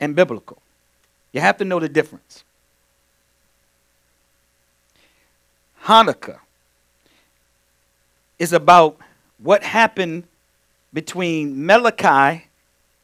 [0.00, 0.62] and biblical.
[1.32, 2.44] You have to know the difference.
[5.84, 6.38] Hanukkah
[8.38, 8.96] is about
[9.38, 10.24] what happened
[10.92, 12.46] between Malachi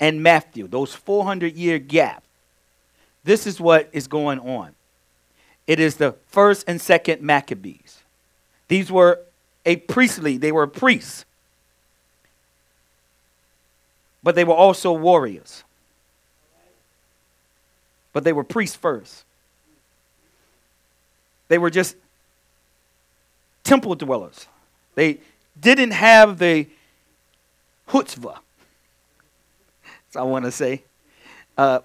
[0.01, 2.25] and Matthew, those 400 year gap.
[3.25, 4.75] This is what is going on.
[5.67, 8.03] It is the first and second Maccabees.
[8.69, 9.21] These were
[9.65, 11.25] a priestly, they were priests,
[14.23, 15.63] but they were also warriors.
[18.13, 19.25] But they were priests first.
[21.49, 21.97] They were just
[23.65, 24.47] temple dwellers.
[24.95, 25.19] They
[25.59, 26.67] didn't have the
[27.89, 28.39] chutzpah.
[29.83, 30.83] That's I want to say.
[31.57, 31.81] Uh,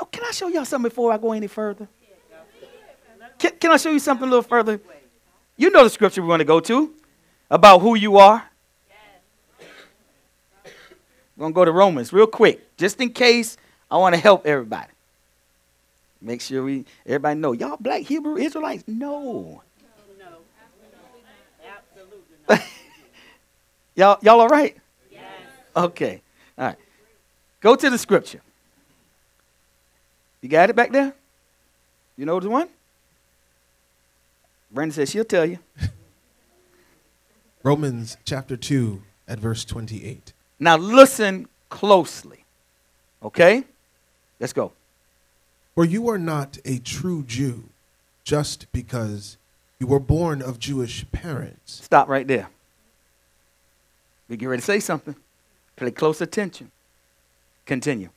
[0.00, 1.88] oh, can I show y'all something before I go any further?
[3.38, 4.80] Can, can I show you something a little further?
[5.56, 6.92] You know the scripture we're going to go to
[7.50, 8.44] about who you are.
[11.36, 13.56] We're going to go to Romans real quick, just in case
[13.90, 14.90] I want to help everybody.
[16.22, 18.84] Make sure we everybody know y'all black Hebrew Israelites.
[18.86, 19.62] No.
[21.66, 22.66] Absolutely.
[23.94, 24.74] Y'all, y'all all right?
[25.10, 25.22] Yes.
[25.76, 26.22] Okay.
[26.56, 26.76] All right.
[27.60, 28.40] Go to the scripture.
[30.40, 31.12] You got it back there?
[32.16, 32.68] You know the one?
[34.70, 35.58] Brandon says she'll tell you.
[37.62, 40.32] Romans chapter 2 at verse 28.
[40.58, 42.44] Now listen closely.
[43.22, 43.64] Okay?
[44.40, 44.72] Let's go.
[45.74, 47.70] For you are not a true Jew
[48.24, 49.38] just because
[49.78, 51.80] you were born of Jewish parents.
[51.82, 52.50] Stop right there.
[54.28, 55.16] We get ready to say something.
[55.76, 56.70] Pay close attention.
[57.66, 58.10] Continue.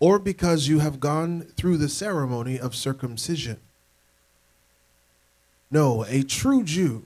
[0.00, 3.58] Or because you have gone through the ceremony of circumcision.
[5.70, 7.04] No, a true Jew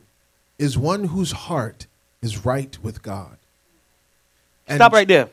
[0.58, 1.86] is one whose heart
[2.20, 3.36] is right with God.
[4.68, 5.28] And Stop right there.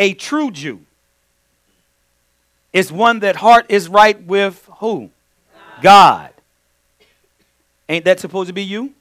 [0.00, 0.80] A true Jew
[2.72, 5.10] is one that heart is right with who?
[5.82, 5.82] God.
[5.82, 6.30] God.
[7.88, 8.94] Ain't that supposed to be you?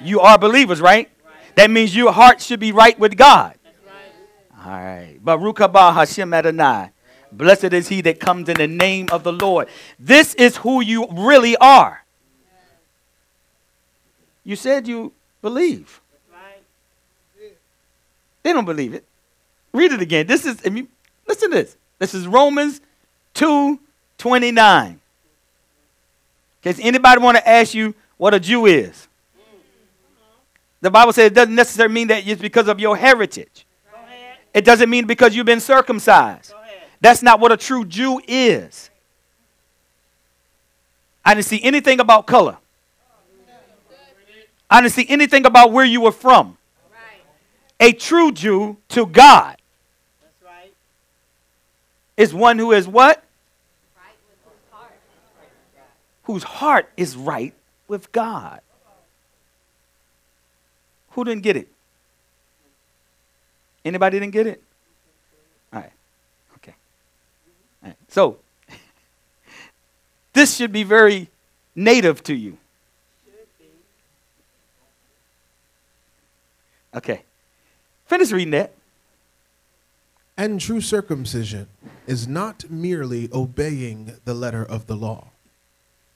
[0.00, 0.06] Yeah.
[0.06, 1.10] You are believers, right?
[1.24, 1.56] right?
[1.56, 3.54] That means your heart should be right with God.
[3.86, 4.66] Right.
[4.66, 5.18] All right.
[5.22, 6.90] Baruch haba Hashem Adonai.
[7.30, 9.68] Blessed is he that comes in the name of the Lord.
[9.98, 12.02] This is who you really are.
[14.42, 15.12] You said you
[15.42, 16.00] believe.
[18.42, 19.04] They don't believe it.
[19.72, 20.26] Read it again.
[20.26, 21.76] This is, listen to this.
[21.98, 22.80] This is Romans
[23.34, 23.78] 2
[24.18, 25.00] 29.
[26.62, 29.08] Does anybody want to ask you what a Jew is?
[30.80, 33.66] The Bible says it doesn't necessarily mean that it's because of your heritage.
[34.52, 36.52] It doesn't mean because you've been circumcised.
[37.00, 38.90] That's not what a true Jew is.
[41.24, 42.56] I didn't see anything about color.
[44.68, 46.56] I didn't see anything about where you were from.
[47.78, 49.59] A true Jew to God
[52.20, 53.24] is one who is what?
[56.24, 57.54] Whose heart is right
[57.88, 58.60] with God.
[61.12, 61.68] Who didn't get it?
[63.86, 64.62] Anybody didn't get it?
[65.72, 65.92] All right.
[66.56, 66.74] Okay.
[67.82, 67.96] All right.
[68.08, 68.36] So,
[70.34, 71.30] this should be very
[71.74, 72.58] native to you.
[76.94, 77.22] Okay.
[78.06, 78.74] Finish reading that.
[80.40, 81.68] And true circumcision
[82.06, 85.32] is not merely obeying the letter of the law.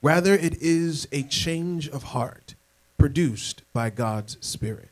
[0.01, 2.55] Rather, it is a change of heart
[2.97, 4.89] produced by God's Spirit.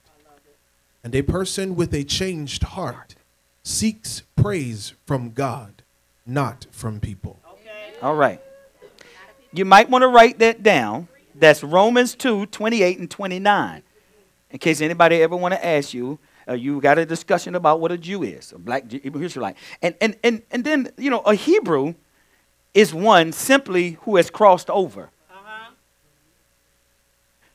[1.03, 3.15] And a person with a changed heart
[3.63, 5.81] seeks praise from God,
[6.27, 7.39] not from people.
[8.03, 8.39] All right.
[9.51, 11.07] You might want to write that down.
[11.33, 13.81] That's Romans 2 28 and 29.
[14.51, 17.91] In case anybody ever want to ask you, uh, you got a discussion about what
[17.91, 19.55] a Jew is, a black Hebrew Israelite.
[19.81, 21.95] And, and, and, and then, you know, a Hebrew
[22.73, 25.71] is one simply who has crossed over uh-huh.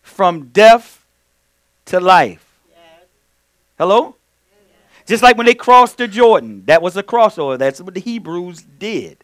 [0.03, 1.05] from death
[1.87, 2.47] to life.
[2.71, 2.81] Yes.
[3.79, 4.15] Hello?
[4.53, 5.07] Yes.
[5.07, 7.59] Just like when they crossed the Jordan, that was a crossover.
[7.59, 9.19] That's what the Hebrews did.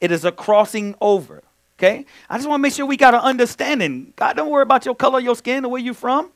[0.00, 1.42] It is a crossing over.
[1.78, 2.06] Okay?
[2.28, 4.12] I just want to make sure we got an understanding.
[4.16, 6.30] God, don't worry about your color, your skin, or where you're from.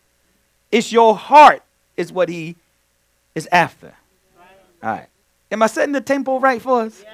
[0.71, 1.63] It's your heart
[1.97, 2.57] is what he
[3.35, 3.95] is after.
[4.83, 5.09] All right.
[5.51, 7.05] Am I setting the tempo right for us?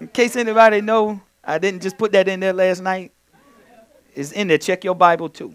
[0.00, 3.12] In case anybody know, I didn't just put that in there last night.
[4.14, 4.58] It's in there.
[4.58, 5.54] Check your Bible too.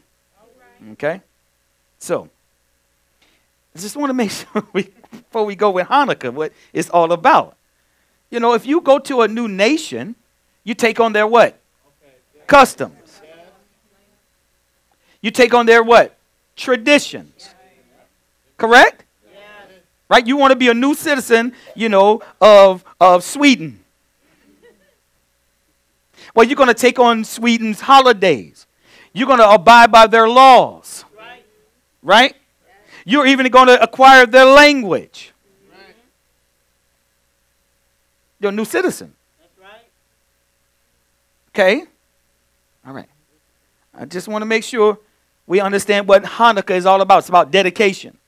[0.94, 1.22] Okay?
[2.00, 2.30] So,
[3.76, 7.12] I just want to make sure we, before we go with Hanukkah, what it's all
[7.12, 7.56] about.
[8.30, 10.16] You know, if you go to a new nation,
[10.64, 11.60] you take on their what?
[12.48, 13.22] Customs.
[15.22, 16.18] You take on their what?
[16.56, 17.54] Traditions.
[18.62, 19.06] Correct?
[20.08, 20.28] Right?
[20.28, 23.80] You want to be a new citizen, you know, of, of Sweden.
[26.36, 28.68] Well, you're going to take on Sweden's holidays.
[29.14, 31.06] You're going to abide by their laws.
[31.18, 31.44] Right.
[32.04, 32.36] Right?
[33.04, 35.34] You're even going to acquire their language.
[38.40, 39.16] You're a new citizen.
[39.40, 39.86] That's right.
[41.50, 41.84] Okay?
[42.86, 43.10] All right.
[43.96, 45.00] I just want to make sure
[45.48, 47.20] we understand what Hanukkah is all about.
[47.20, 48.20] It's about dedication.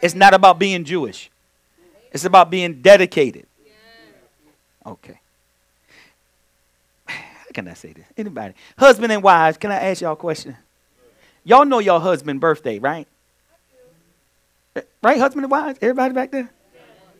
[0.00, 1.30] It's not about being Jewish.
[2.12, 3.46] It's about being dedicated.
[4.86, 5.20] Okay.
[7.06, 8.06] How can I say this?
[8.16, 8.54] Anybody?
[8.78, 10.56] Husband and wives, can I ask y'all a question?
[11.44, 13.06] Y'all know your husband' birthday, right?
[15.02, 15.78] Right, husband and wives?
[15.82, 16.50] Everybody back there?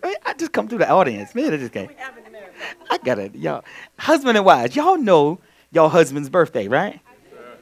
[0.02, 1.34] I just come through the audience.
[1.34, 1.94] Man, I just America.
[2.90, 3.34] I got it.
[3.34, 3.64] Y'all,
[3.98, 5.40] husband and wives, y'all know
[5.72, 7.00] your husband's birthday, right?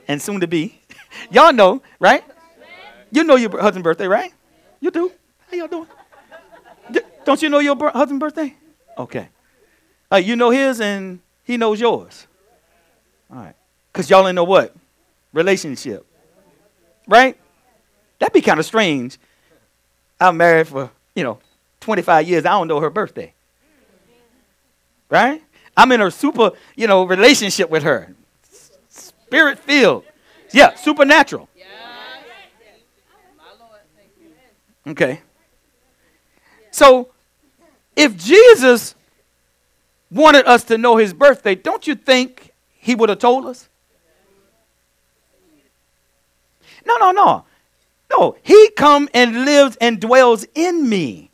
[0.06, 0.80] And soon to be.
[1.30, 2.22] Y'all know, right?
[3.10, 4.32] You know your husband's birthday, right?
[4.80, 5.12] You do.
[5.50, 5.86] How y'all doing?
[7.24, 8.54] Don't you know your husband's birthday?
[8.96, 9.28] Okay.
[10.12, 12.26] Uh, you know his and he knows yours.
[13.30, 13.54] All right.
[13.92, 14.74] Because y'all ain't know what?
[15.32, 16.06] Relationship.
[17.08, 17.36] Right?
[18.18, 19.18] That'd be kind of strange.
[20.20, 21.38] I'm married for, you know,
[21.80, 22.46] 25 years.
[22.46, 23.34] I don't know her birthday.
[25.08, 25.42] Right?
[25.76, 28.14] I'm in a super, you know, relationship with her.
[28.88, 30.04] Spirit filled.
[30.52, 31.48] Yeah, supernatural.
[34.86, 35.20] Okay.
[36.70, 37.10] So,
[37.96, 38.94] if Jesus
[40.10, 43.68] wanted us to know his birthday, don't you think he would have told us?
[46.86, 47.44] No, no, no.
[48.10, 51.30] No, he come and lives and dwells in me.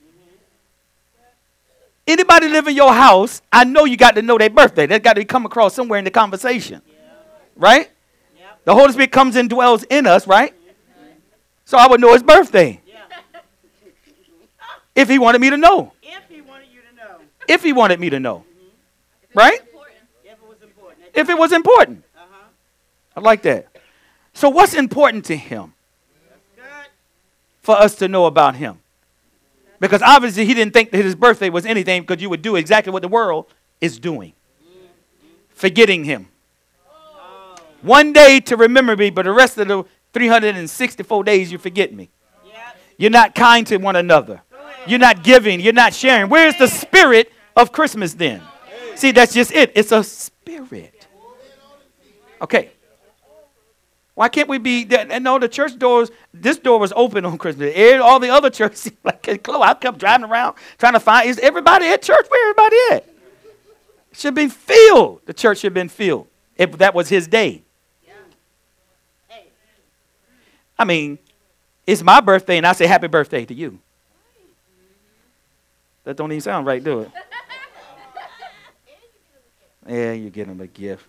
[2.06, 4.87] Anybody live in your house, I know you got to know their birthday.
[4.87, 6.82] That got to come across somewhere in the conversation.
[7.55, 7.90] Right?
[8.64, 10.55] The Holy Spirit comes and dwells in us, right?
[11.64, 12.81] So I would know his birthday.
[14.94, 15.92] If he wanted me to know.
[16.02, 17.18] If he wanted you to know.
[17.48, 18.44] If he wanted me to know.
[19.34, 19.60] Right?
[20.24, 21.06] If it was important.
[21.14, 22.04] If it was important.
[22.16, 22.48] Uh-huh.
[23.16, 23.68] I like that.
[24.34, 25.74] So what's important to him
[27.62, 28.78] for us to know about him?
[29.80, 32.92] Because obviously he didn't think that his birthday was anything because you would do exactly
[32.92, 33.46] what the world
[33.80, 34.32] is doing.
[35.50, 36.28] Forgetting him.
[36.88, 37.56] Oh.
[37.82, 42.10] One day to remember me, but the rest of the 364 days you forget me.
[42.46, 42.54] Yep.
[42.96, 44.42] You're not kind to one another.
[44.87, 45.61] You're not giving.
[45.61, 46.29] You're not sharing.
[46.29, 48.43] Where's the spirit of Christmas then?
[48.94, 49.73] See, that's just it.
[49.75, 51.06] It's a spirit.
[52.40, 52.70] Okay.
[54.14, 54.87] Why can't we be?
[54.90, 56.11] And no, the church doors.
[56.34, 57.75] This door was open on Christmas.
[58.00, 59.62] All the other churches like closed.
[59.62, 61.29] I kept driving around trying to find.
[61.29, 62.26] Is everybody at church?
[62.29, 63.08] Where everybody at?
[64.12, 65.23] Should be filled.
[65.25, 66.26] The church should have been filled.
[66.56, 67.62] If that was his day.
[70.79, 71.19] I mean,
[71.87, 73.79] it's my birthday, and I say happy birthday to you.
[76.04, 77.10] That don't even sound right, do it?
[79.88, 81.04] Yeah, you get him a gift.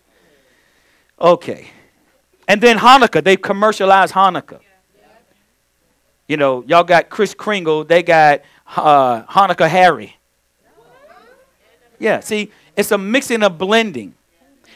[1.22, 1.68] Okay.
[2.48, 4.62] And then Hanukkah, they commercialized Hanukkah.
[6.28, 8.42] You know, y'all got Kris Kringle, they got
[8.76, 10.18] uh, Hanukkah Harry.
[12.00, 14.16] Yeah, see, it's a mixing of blending.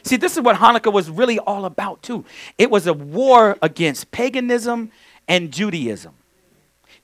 [0.03, 2.23] See, this is what Hanukkah was really all about, too.
[2.57, 4.91] It was a war against paganism
[5.27, 6.13] and Judaism.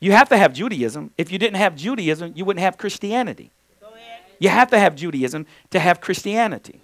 [0.04, 1.12] You have to have Judaism.
[1.18, 3.52] If you didn't have Judaism, you wouldn't have Christianity.
[4.38, 6.82] You have to have Judaism to have Christianity.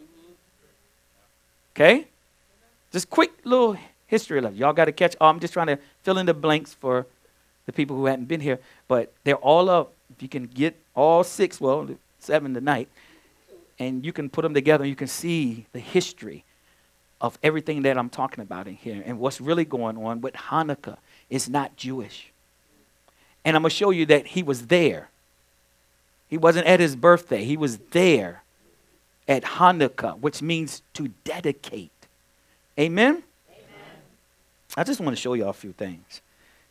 [1.76, 2.08] Okay?
[2.94, 3.76] Just quick little
[4.08, 4.58] history lesson.
[4.58, 5.18] Y'all got to catch.
[5.20, 7.08] Oh, I'm just trying to fill in the blanks for
[7.66, 8.58] the people who hadn't been here,
[8.88, 9.92] but they're all up.
[10.16, 12.88] If you can get all six, well, seven tonight,
[13.80, 16.46] and you can put them together, and you can see the history
[17.20, 21.00] of everything that I'm talking about in here and what's really going on with Hanukkah
[21.30, 22.32] is not Jewish.
[23.46, 25.10] And I'm going to show you that he was there.
[26.28, 28.44] He wasn't at his birthday, he was there
[29.28, 31.92] at Hanukkah, which means to dedicate.
[32.80, 33.24] Amen?
[33.50, 33.64] Amen.
[34.78, 36.22] I just want to show you a few things.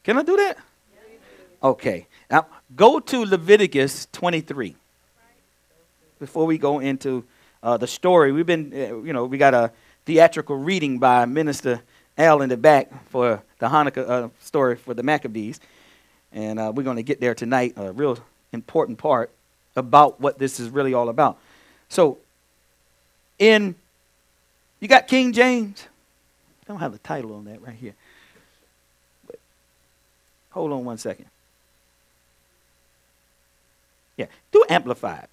[0.02, 0.58] Can I do that?
[1.62, 2.06] Okay.
[2.30, 2.46] Now,
[2.76, 4.76] go to Leviticus 23
[6.18, 7.25] before we go into
[7.62, 8.32] uh, the story.
[8.32, 9.72] We've been, uh, you know, we got a
[10.04, 11.82] theatrical reading by Minister
[12.16, 15.60] Al in the back for the Hanukkah uh, story for the Maccabees.
[16.32, 18.18] And uh, we're going to get there tonight, a real
[18.52, 19.30] important part
[19.76, 21.38] about what this is really all about.
[21.88, 22.18] So,
[23.38, 23.75] in,
[24.80, 25.87] you got King James?
[26.62, 27.94] I don't have the title on that right here.
[29.26, 29.38] But
[30.50, 31.26] hold on one second.
[34.16, 35.28] Yeah, do Amplified.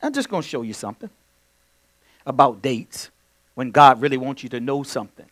[0.00, 1.10] I'm just going to show you something
[2.24, 3.10] about dates
[3.54, 5.26] when God really wants you to know something.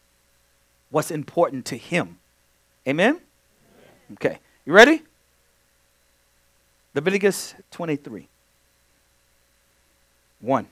[0.90, 2.18] What's important to Him.
[2.88, 3.20] Amen?
[4.12, 4.38] Okay.
[4.64, 5.02] You ready?
[6.94, 8.28] Leviticus 23.
[10.40, 10.66] 1.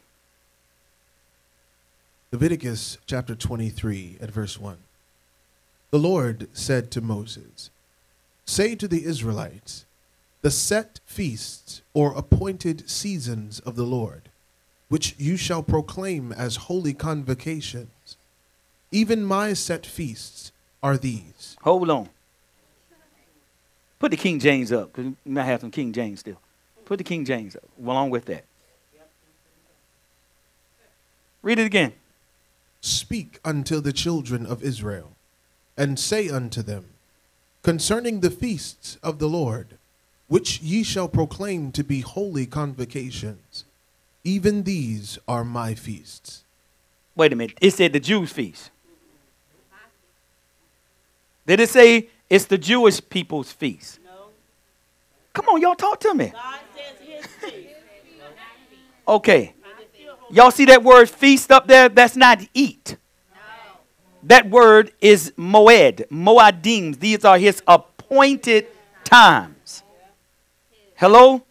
[2.32, 4.76] Leviticus chapter 23 at verse 1.
[5.90, 7.70] The Lord said to Moses,
[8.44, 9.84] Say to the Israelites,
[10.42, 14.28] the set feasts or appointed seasons of the Lord,
[14.88, 18.16] which you shall proclaim as holy convocations.
[18.90, 21.56] Even my set feasts are these.
[21.62, 22.08] Hold on.
[24.04, 26.38] Put the King James up, because we might have some King James still.
[26.84, 28.44] Put the King James up along with that.
[31.40, 31.94] Read it again.
[32.82, 35.12] Speak unto the children of Israel,
[35.78, 36.84] and say unto them,
[37.62, 39.78] Concerning the feasts of the Lord,
[40.28, 43.64] which ye shall proclaim to be holy convocations,
[44.22, 46.44] even these are my feasts.
[47.16, 47.56] Wait a minute.
[47.58, 48.70] It said the Jews' feast.
[51.46, 54.00] Did it say it's the Jewish people's feast?
[54.04, 54.28] No.
[55.32, 56.32] Come on, y'all talk to me.
[56.32, 56.94] God says.
[59.06, 59.54] Okay.
[59.64, 60.36] And it's still holy.
[60.36, 61.88] Y'all see that word feast up there?
[61.88, 62.96] That's not eat.
[64.22, 66.98] That word is moed, moadim.
[66.98, 68.66] These are his appointed
[69.04, 69.82] times.
[70.96, 71.42] Hello?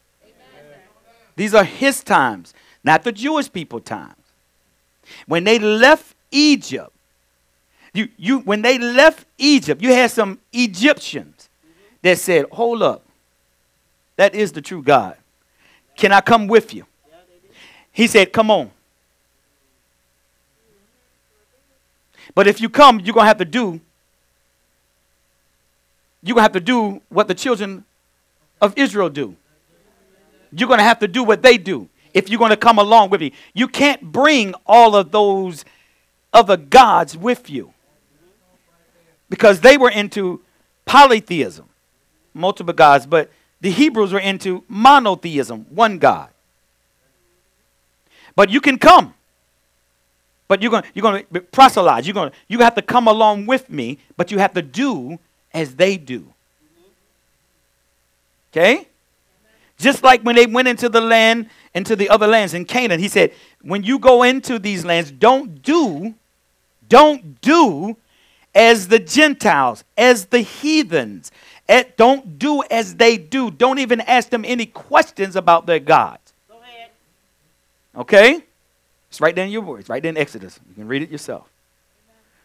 [1.36, 2.54] These are his times,
[2.84, 4.16] not the Jewish people times.
[5.28, 6.92] When they left Egypt,
[7.94, 11.50] you, you, when they left Egypt, you had some Egyptians
[12.02, 13.04] that said, Hold up,
[14.16, 15.16] that is the true God.
[15.96, 16.86] Can I come with you?
[17.92, 18.72] He said, Come on.
[22.36, 23.80] But if you come, you're going to have to do
[26.24, 27.84] you're going to have to do what the children
[28.62, 29.36] of Israel do.
[30.54, 33.10] You're going to have to do what they do if you're going to come along
[33.10, 33.34] with me.
[33.54, 35.66] You can't bring all of those
[36.32, 37.73] other gods with you
[39.30, 40.42] because they were into
[40.86, 41.66] polytheism,
[42.34, 46.30] multiple gods, but the Hebrews were into monotheism, one God.
[48.36, 49.14] But you can come.
[50.48, 52.06] But you're going you're going to proselytize.
[52.06, 55.18] You're going to you have to come along with me, but you have to do
[55.54, 56.28] as they do.
[58.52, 58.88] Okay?
[59.78, 63.08] Just like when they went into the land, into the other lands in Canaan, he
[63.08, 66.14] said, when you go into these lands, don't do,
[66.88, 67.98] don't do
[68.56, 71.32] as the Gentiles, as the heathens.
[71.70, 73.50] Eh, Don't do as they do.
[73.50, 76.34] Don't even ask them any questions about their gods.
[76.50, 76.90] Go ahead.
[77.96, 78.44] Okay?
[79.10, 80.60] It's right there in your words, right there in Exodus.
[80.70, 81.48] You can read it yourself.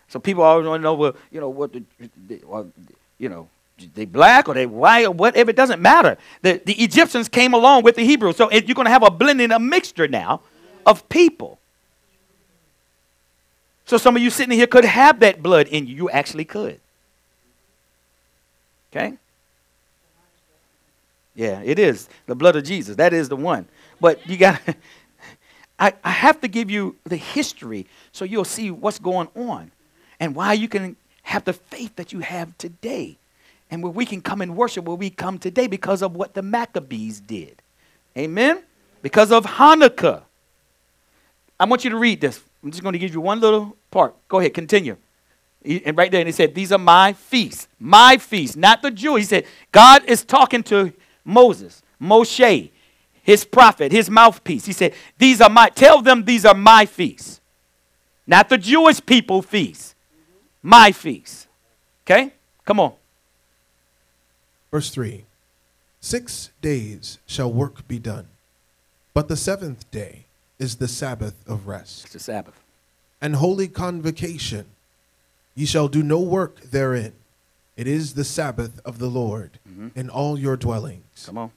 [0.08, 1.82] So people always want to know, well, you know, what, the,
[2.28, 2.70] the- well,
[3.18, 3.48] you know,
[3.94, 5.50] they black or they white or whatever.
[5.50, 6.16] It doesn't matter.
[6.42, 8.36] The, the Egyptians came along with the Hebrews.
[8.36, 10.40] So it, you're going to have a blending, a mixture now
[10.86, 11.58] of people.
[13.88, 15.97] So some of you sitting here could have that blood in you.
[15.97, 16.78] You actually could.
[18.92, 19.14] Okay?
[21.35, 22.97] Yeah, it is the blood of Jesus.
[22.97, 23.66] That is the one.
[23.99, 24.61] But you got
[25.78, 29.71] I, I have to give you the history so you'll see what's going on
[30.21, 33.16] and why you can have the faith that you have today.
[33.71, 36.42] And where we can come and worship where we come today because of what the
[36.42, 37.62] Maccabees did.
[38.18, 38.62] Amen?
[39.00, 40.25] Because of Hanukkah.
[41.59, 42.42] I want you to read this.
[42.62, 44.14] I'm just going to give you one little part.
[44.28, 44.96] Go ahead, continue.
[45.64, 47.68] And right there, and he said, These are my feasts.
[47.78, 49.16] My feasts, not the Jew.
[49.16, 50.92] He said, God is talking to
[51.24, 52.70] Moses, Moshe,
[53.22, 54.64] his prophet, his mouthpiece.
[54.64, 57.40] He said, These are my, tell them these are my feasts.
[58.26, 59.94] Not the Jewish people feasts.
[60.62, 61.46] My feasts.
[62.04, 62.32] Okay?
[62.64, 62.92] Come on.
[64.70, 65.24] Verse 3
[66.00, 68.28] Six days shall work be done,
[69.12, 70.26] but the seventh day
[70.58, 72.58] is the Sabbath of rest It's the Sabbath.
[73.20, 74.66] and holy convocation.
[75.54, 77.12] Ye shall do no work therein.
[77.76, 79.88] It is the Sabbath of the Lord mm-hmm.
[79.94, 81.24] in all your dwellings.
[81.26, 81.50] Come on.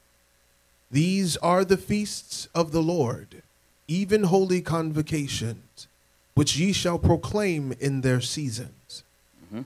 [0.91, 3.41] These are the feasts of the Lord,
[3.87, 5.87] even holy convocations,
[6.35, 9.03] which ye shall proclaim in their seasons.
[9.45, 9.61] Mm-hmm.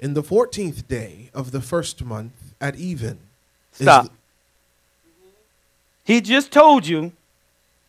[0.00, 3.18] In the fourteenth day of the first month at even.
[3.74, 4.04] is Stop.
[4.06, 4.10] the-
[6.04, 7.12] He just told you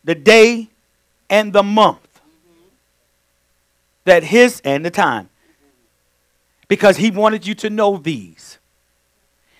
[0.04, 0.68] the day
[1.28, 2.20] and the month
[4.04, 5.28] that his and the time.
[6.66, 8.58] Because he wanted you to know these.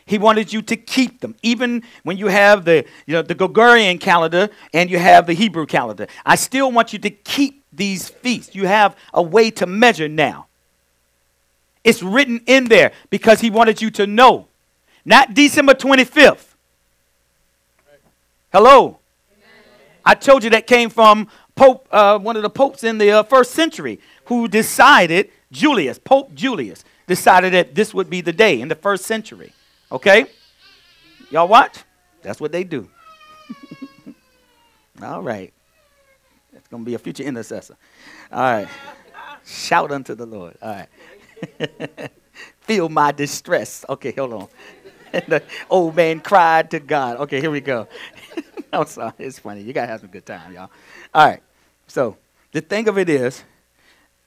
[0.05, 1.37] He wanted you to keep them.
[1.43, 5.67] Even when you have the you know the gregorian calendar and you have the hebrew
[5.67, 8.55] calendar i still want you to keep these feasts.
[8.55, 10.47] You have a way to measure now.
[11.85, 14.49] It's written in there because he wanted you to know.
[15.05, 16.49] Not december 25th
[18.51, 18.98] Hello.
[20.09, 23.23] I told you that came from Pope, uh, one of the popes in the uh,
[23.25, 28.69] first century, who decided, Julius, Pope Julius, decided that this would be the day in
[28.69, 29.53] the first century.
[29.93, 30.25] Okay?
[31.31, 31.85] Y'all watch?
[32.23, 32.89] That's what they do.
[35.03, 35.53] All right.
[36.55, 37.77] That's going to be a future intercessor.
[38.33, 38.69] All right.
[39.45, 40.57] Shout unto the Lord.
[40.63, 40.87] All
[41.61, 42.11] right.
[42.61, 43.85] Feel my distress.
[43.87, 44.49] Okay, hold on.
[45.29, 47.19] the old man cried to God.
[47.19, 47.89] Okay, here we go.
[48.73, 49.13] I'm sorry.
[49.19, 49.63] It's funny.
[49.63, 50.71] You got to have some good time, y'all.
[51.15, 51.43] All right.
[51.87, 52.17] So,
[52.53, 53.43] the thing of it is,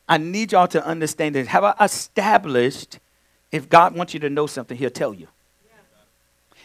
[0.08, 1.48] I need y'all to understand this.
[1.48, 3.00] Have I established
[3.52, 5.28] if God wants you to know something, He'll tell you.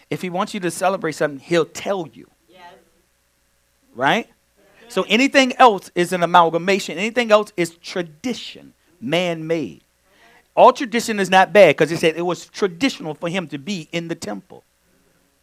[0.08, 2.28] If He wants you to celebrate something, He'll tell you.
[2.48, 2.74] Yes.
[3.94, 4.28] Right?
[4.88, 6.96] So anything else is an amalgamation.
[6.96, 9.82] Anything else is tradition, man made.
[10.54, 13.88] All tradition is not bad because it said it was traditional for him to be
[13.92, 14.64] in the temple.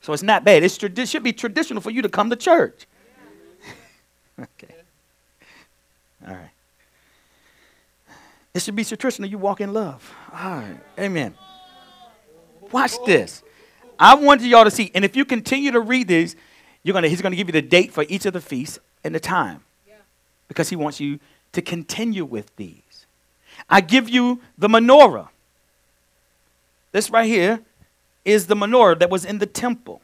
[0.03, 0.63] So it's not bad.
[0.63, 2.85] It should be traditional for you to come to church.
[4.39, 4.75] okay.
[6.27, 6.49] All right.
[8.53, 10.13] It should be traditional you walk in love.
[10.33, 10.77] All right.
[10.99, 11.33] Amen.
[12.71, 13.43] Watch this.
[13.97, 16.35] I wanted y'all to see, and if you continue to read these,
[16.83, 19.15] you're gonna, he's going to give you the date for each of the feasts and
[19.15, 19.63] the time
[20.49, 21.17] because he wants you
[21.53, 23.05] to continue with these.
[23.69, 25.29] I give you the menorah.
[26.91, 27.61] This right here
[28.25, 30.01] is the menorah that was in the temple.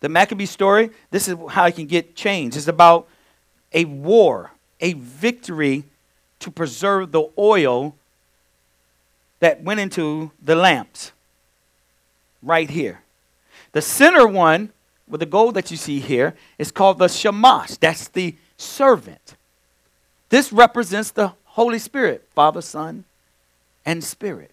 [0.00, 2.56] The Maccabee story, this is how it can get changed.
[2.56, 3.08] It's about
[3.72, 5.84] a war, a victory
[6.40, 7.96] to preserve the oil
[9.40, 11.12] that went into the lamps.
[12.42, 13.00] Right here.
[13.72, 14.70] The center one
[15.08, 17.76] with the gold that you see here is called the shamash.
[17.76, 19.36] That's the servant.
[20.28, 23.04] This represents the Holy Spirit, Father, Son,
[23.84, 24.52] and Spirit.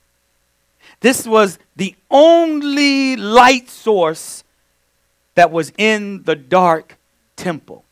[1.01, 4.43] This was the only light source
[5.35, 6.97] that was in the dark
[7.35, 7.83] temple,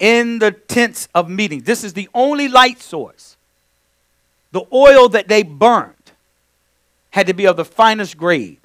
[0.00, 1.62] in the tents of meeting.
[1.62, 3.36] This is the only light source.
[4.52, 5.94] The oil that they burned
[7.10, 8.60] had to be of the finest grade.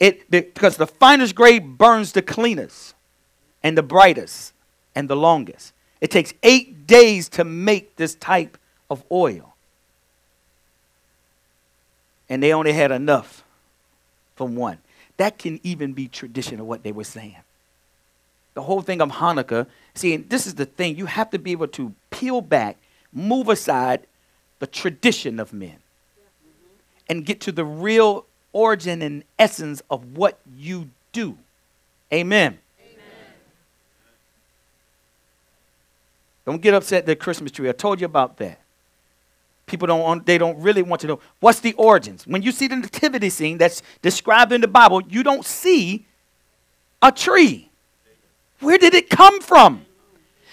[0.00, 2.94] It, because the finest grade burns the cleanest
[3.62, 4.52] and the brightest
[4.94, 5.72] and the longest.
[6.00, 9.47] It takes eight days to make this type of oil.
[12.28, 13.42] And they only had enough
[14.36, 14.78] from one.
[15.16, 17.36] That can even be tradition of what they were saying.
[18.54, 20.96] The whole thing of Hanukkah, see, this is the thing.
[20.96, 22.76] You have to be able to peel back,
[23.12, 24.06] move aside
[24.58, 25.76] the tradition of men,
[27.08, 31.36] and get to the real origin and essence of what you do.
[32.12, 32.58] Amen.
[36.44, 37.68] Don't get upset at the Christmas tree.
[37.68, 38.58] I told you about that.
[39.68, 42.26] People don't they don't really want to know what's the origins.
[42.26, 46.06] When you see the nativity scene that's described in the Bible, you don't see
[47.02, 47.70] a tree.
[48.60, 49.84] Where did it come from?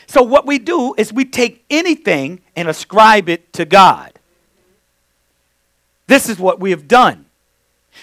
[0.07, 4.11] So what we do is we take anything and ascribe it to God.
[6.07, 7.25] This is what we have done.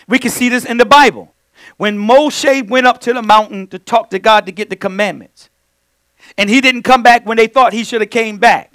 [0.09, 1.33] We can see this in the Bible.
[1.77, 5.49] When Moshe went up to the mountain to talk to God to get the commandments,
[6.37, 8.72] and he didn't come back when they thought he should have came back.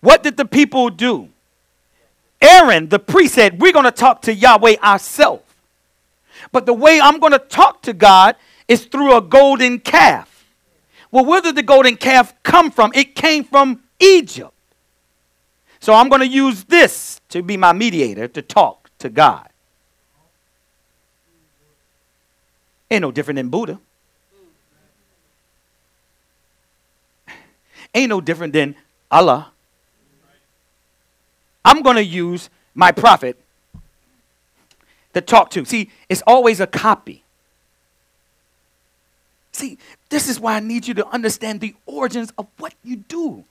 [0.00, 1.28] What did the people do?
[2.40, 5.42] Aaron, the priest, said, We're going to talk to Yahweh ourselves.
[6.52, 8.36] But the way I'm going to talk to God
[8.68, 10.44] is through a golden calf.
[11.10, 12.92] Well, where did the golden calf come from?
[12.94, 14.52] It came from Egypt.
[15.80, 19.48] So I'm going to use this to be my mediator to talk to God.
[22.90, 23.80] Ain't no different than Buddha.
[27.94, 28.76] Ain't no different than
[29.10, 29.52] Allah.
[31.66, 33.36] I'm going to use my prophet
[35.14, 35.64] to talk to.
[35.64, 37.24] See, it's always a copy.
[39.50, 39.76] See,
[40.08, 43.44] this is why I need you to understand the origins of what you do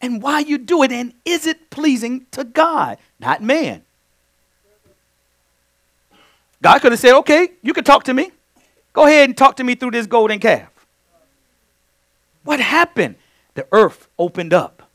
[0.00, 3.82] and why you do it and is it pleasing to God, not man.
[6.62, 8.30] God could have said, okay, you can talk to me.
[8.92, 10.68] Go ahead and talk to me through this golden calf.
[12.44, 13.16] What happened?
[13.54, 14.88] The earth opened up,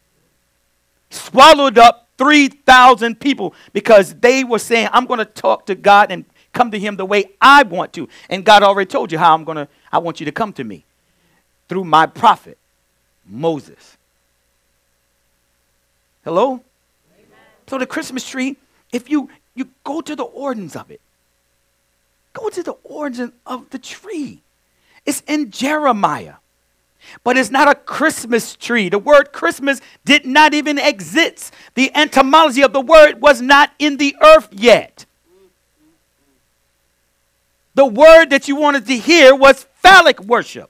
[1.10, 6.26] swallowed up 3,000 people because they were saying, I'm going to talk to God and
[6.54, 8.10] come to him the way I want to.
[8.30, 10.64] And God already told you how I'm going to, I want you to come to
[10.64, 10.84] me
[11.70, 12.58] through my prophet,
[13.26, 13.98] Moses.
[16.26, 16.52] Hello?
[16.52, 16.64] Amen.
[17.68, 18.58] So the Christmas tree,
[18.92, 21.00] if you, you go to the origins of it,
[22.34, 24.42] go to the origin of the tree.
[25.06, 26.36] It's in Jeremiah.
[27.24, 28.90] But it's not a Christmas tree.
[28.90, 31.54] The word Christmas did not even exist.
[31.76, 35.06] The etymology of the word was not in the earth yet.
[37.76, 40.70] The word that you wanted to hear was phallic worship.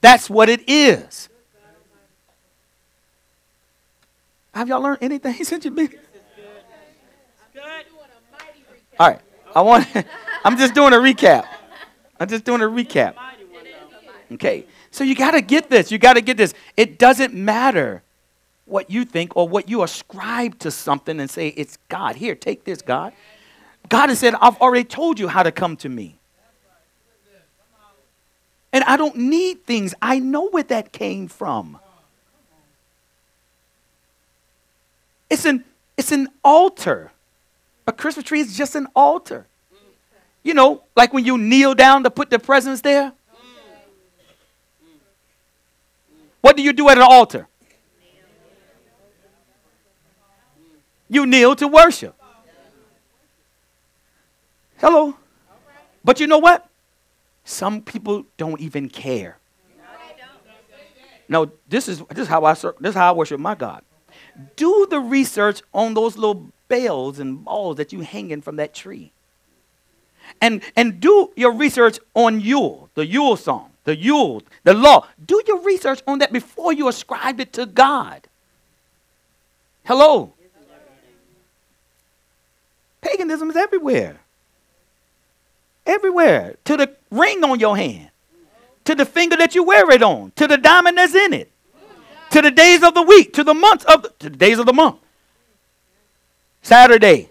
[0.00, 1.28] That's what it is.
[4.54, 5.92] Have y'all learned anything since you've been?
[9.00, 9.20] All right.
[9.54, 9.86] I want
[10.44, 11.46] I'm just doing a recap.
[12.18, 13.14] I'm just doing a recap.
[14.32, 14.64] Okay.
[14.92, 15.90] So you got to get this.
[15.90, 16.54] You got to get this.
[16.76, 18.02] It doesn't matter
[18.66, 22.16] what you think or what you ascribe to something and say it's God.
[22.16, 23.12] Here, take this, God.
[23.88, 26.18] God has said, I've already told you how to come to me.
[28.72, 29.94] And I don't need things.
[30.00, 31.78] I know where that came from.
[35.28, 35.64] It's an
[35.96, 37.12] it's an altar.
[37.86, 39.46] A Christmas tree is just an altar.
[40.42, 43.12] You know, like when you kneel down to put the presents there.
[46.42, 47.48] What do you do at an altar?
[51.08, 52.14] You kneel to worship.
[54.78, 55.14] Hello.
[56.04, 56.68] But you know what?
[57.44, 59.38] Some people don't even care.
[61.28, 63.82] No, this is this is how I this is how I worship my God.
[64.56, 69.12] Do the research on those little bells and balls that you hanging from that tree.
[70.40, 75.06] And and do your research on Yule, the Yule song, the Yule, the law.
[75.24, 78.28] Do your research on that before you ascribe it to God.
[79.84, 80.32] Hello.
[83.00, 84.20] Paganism is everywhere.
[85.84, 86.56] Everywhere.
[86.64, 88.10] To the ring on your hand,
[88.84, 91.50] to the finger that you wear it on, to the diamond that's in it,
[92.30, 94.66] to the days of the week, to the months of the, to the days of
[94.66, 94.98] the month.
[96.62, 97.28] Saturday,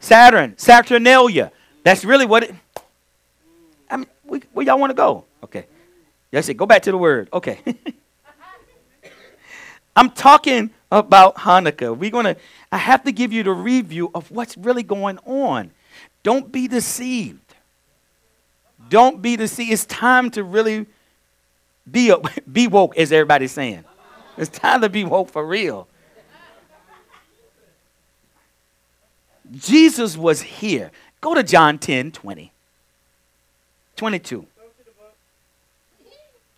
[0.00, 1.52] Saturn, Saturnalia.
[1.84, 2.54] That's really what it.
[4.32, 5.26] We, where y'all want to go?
[5.44, 5.66] Okay,
[6.30, 7.28] yes, go back to the word.
[7.34, 7.60] Okay.
[9.94, 11.94] I'm talking about Hanukkah.
[11.94, 12.36] We're gonna.
[12.72, 15.70] I have to give you the review of what's really going on.
[16.22, 17.54] Don't be deceived.
[18.88, 19.70] Don't be deceived.
[19.70, 20.86] It's time to really
[21.90, 22.14] be
[22.50, 23.84] be woke, as everybody's saying.
[24.38, 25.88] It's time to be woke for real.
[29.50, 30.90] Jesus was here.
[31.20, 32.51] Go to John 10, 20.
[34.02, 34.44] 22.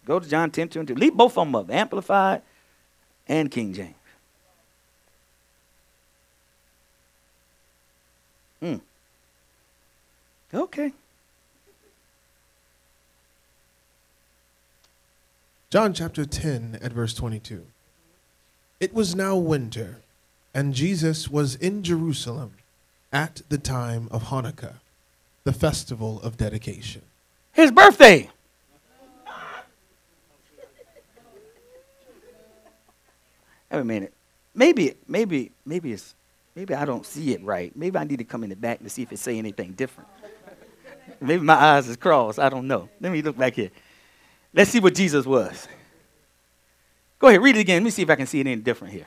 [0.07, 0.98] Go to John 10, 22.
[0.98, 2.40] Leave both of them up, Amplified
[3.28, 3.94] and King James.
[8.61, 8.76] Hmm.
[10.54, 10.94] Okay.
[15.68, 17.66] John chapter 10 at verse 22.
[18.80, 20.00] It was now winter,
[20.54, 22.52] and Jesus was in Jerusalem
[23.12, 24.76] at the time of Hanukkah,
[25.44, 27.02] the festival of dedication.
[27.54, 28.28] His birthday.
[33.70, 34.12] Wait a minute.
[34.54, 36.14] Maybe, maybe, maybe it's,
[36.54, 37.74] maybe I don't see it right.
[37.76, 40.08] Maybe I need to come in the back to see if it say anything different.
[41.20, 42.38] maybe my eyes is crossed.
[42.38, 42.88] I don't know.
[43.00, 43.70] Let me look back here.
[44.52, 45.66] Let's see what Jesus was.
[47.18, 47.82] Go ahead, read it again.
[47.82, 49.06] Let me see if I can see it any different here.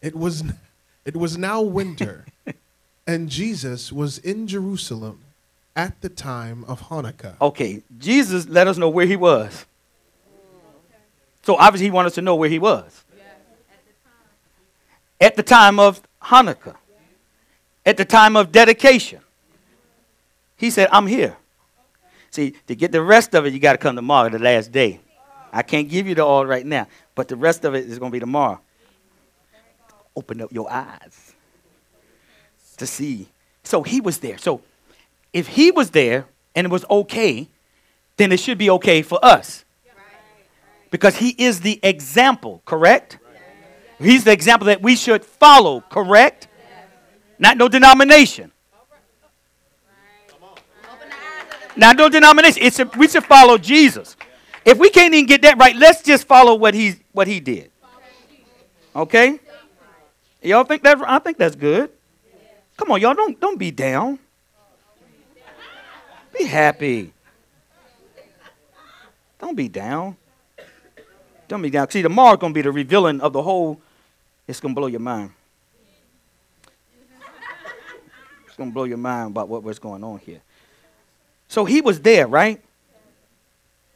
[0.00, 0.44] It was,
[1.04, 2.24] it was now winter,
[3.06, 5.24] and Jesus was in Jerusalem
[5.76, 7.36] at the time of Hanukkah.
[7.40, 9.66] Okay, Jesus let us know where he was.
[11.42, 13.04] So obviously he wanted us to know where he was.
[15.20, 16.76] At the time of Hanukkah.
[17.86, 19.20] At the time of dedication.
[20.56, 21.36] He said, I'm here.
[22.30, 25.00] See, to get the rest of it, you got to come tomorrow, the last day.
[25.52, 28.10] I can't give you the all right now, but the rest of it is going
[28.10, 28.60] to be tomorrow.
[30.14, 31.34] Open up your eyes
[32.76, 33.28] to see.
[33.64, 34.36] So he was there.
[34.38, 34.60] So
[35.38, 37.48] if he was there and it was okay,
[38.16, 39.64] then it should be okay for us.
[40.90, 43.18] Because he is the example, correct?
[44.00, 46.48] He's the example that we should follow, correct?
[47.38, 48.50] Not no denomination.
[51.76, 52.62] Not no denomination.
[52.62, 54.16] It's a, we should follow Jesus.
[54.64, 57.70] If we can't even get that right, let's just follow what he what he did.
[58.96, 59.38] Okay?
[60.42, 61.90] Y'all think that I think that's good.
[62.76, 64.18] Come on, y'all don't don't be down.
[66.38, 67.12] Be happy.
[69.38, 70.16] Don't be down.
[71.48, 71.90] Don't be down.
[71.90, 73.80] See, tomorrow's gonna be the revealing of the whole.
[74.46, 75.32] It's gonna blow your mind.
[78.46, 80.40] It's gonna blow your mind about what was going on here.
[81.48, 82.62] So he was there, right?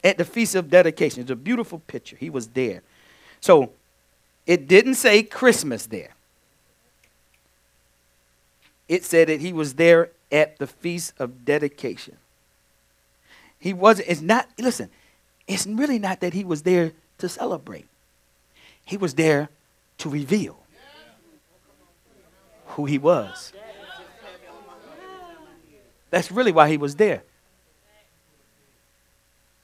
[0.03, 1.21] At the feast of dedication.
[1.21, 2.17] It's a beautiful picture.
[2.17, 2.81] He was there.
[3.39, 3.71] So
[4.45, 6.13] it didn't say Christmas there.
[8.89, 12.17] It said that he was there at the feast of dedication.
[13.63, 14.89] He wasn't, it's not, listen,
[15.47, 17.85] it's really not that he was there to celebrate.
[18.83, 19.47] He was there
[19.99, 20.59] to reveal
[22.65, 23.53] who he was.
[26.09, 27.23] That's really why he was there.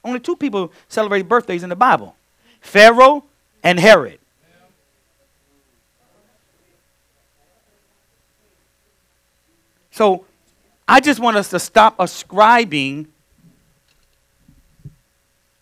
[0.01, 2.15] Only two people celebrate birthdays in the Bible
[2.61, 3.25] Pharaoh
[3.61, 4.19] and Herod.
[9.91, 10.23] So
[10.87, 13.09] I just want us to stop ascribing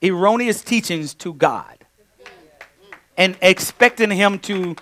[0.01, 1.77] erroneous teachings to God
[3.17, 4.75] and expecting Him to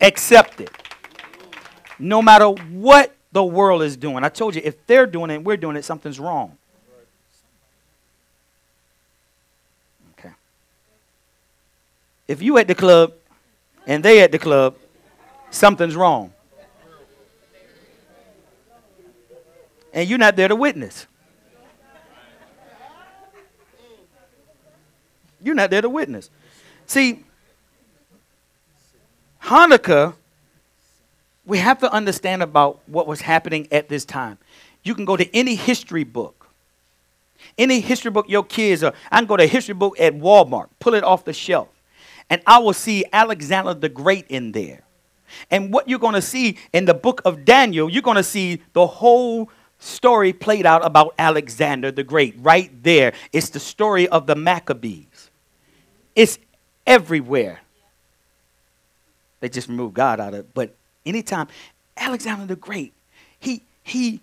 [0.00, 0.70] accept it.
[1.98, 4.24] No matter what the world is doing.
[4.24, 6.56] I told you, if they're doing it, and we're doing it, something's wrong.
[10.18, 10.32] Okay.
[12.26, 13.12] If you at the club
[13.86, 14.76] and they at the club,
[15.50, 16.32] something's wrong.
[19.92, 21.06] And you're not there to witness.
[25.42, 26.30] You're not there to witness.
[26.86, 27.24] See,
[29.42, 30.14] Hanukkah,
[31.46, 34.38] we have to understand about what was happening at this time.
[34.82, 36.48] You can go to any history book,
[37.58, 38.94] any history book your kids are.
[39.10, 41.68] I can go to a history book at Walmart, pull it off the shelf,
[42.28, 44.82] and I will see Alexander the Great in there.
[45.50, 48.62] And what you're going to see in the book of Daniel, you're going to see
[48.72, 49.48] the whole
[49.78, 52.34] story played out about Alexander the Great.
[52.38, 55.06] Right there, it's the story of the Maccabees.
[56.14, 56.38] It's
[56.86, 57.60] everywhere.
[59.40, 60.54] They just removed God out of it.
[60.54, 60.74] But
[61.06, 61.48] anytime,
[61.96, 62.92] Alexander the Great,
[63.38, 64.20] he he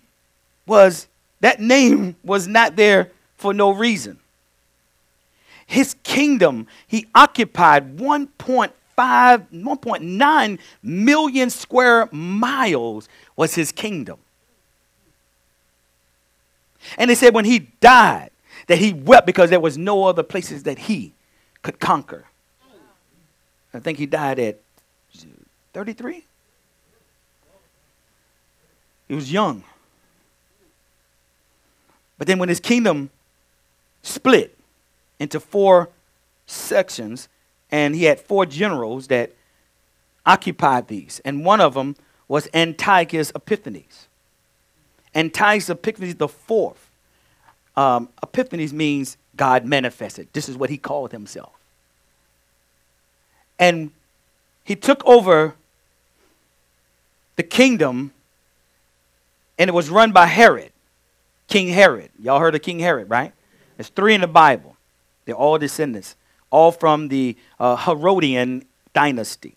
[0.66, 1.08] was
[1.40, 4.18] that name was not there for no reason.
[5.66, 14.18] His kingdom, he occupied 1.5, 1.9 million square miles was his kingdom.
[16.96, 18.30] And they said when he died,
[18.68, 21.12] that he wept because there was no other places that he
[21.62, 22.24] could conquer.
[23.74, 24.60] I think he died at
[25.72, 26.24] 33?
[29.08, 29.64] He was young.
[32.18, 33.10] But then when his kingdom
[34.02, 34.58] split
[35.18, 35.90] into four
[36.46, 37.28] sections,
[37.70, 39.32] and he had four generals that
[40.26, 44.08] occupied these, and one of them was Antiochus Epiphanes.
[45.14, 46.87] Antiochus Epiphanes the fourth.
[47.78, 50.26] Um, Epiphanes means God manifested.
[50.32, 51.52] This is what he called himself.
[53.56, 53.92] And
[54.64, 55.54] he took over
[57.36, 58.10] the kingdom,
[59.60, 60.72] and it was run by Herod,
[61.46, 62.10] King Herod.
[62.20, 63.32] Y'all heard of King Herod, right?
[63.76, 64.74] There's three in the Bible.
[65.24, 66.16] They're all descendants,
[66.50, 69.54] all from the uh, Herodian dynasty.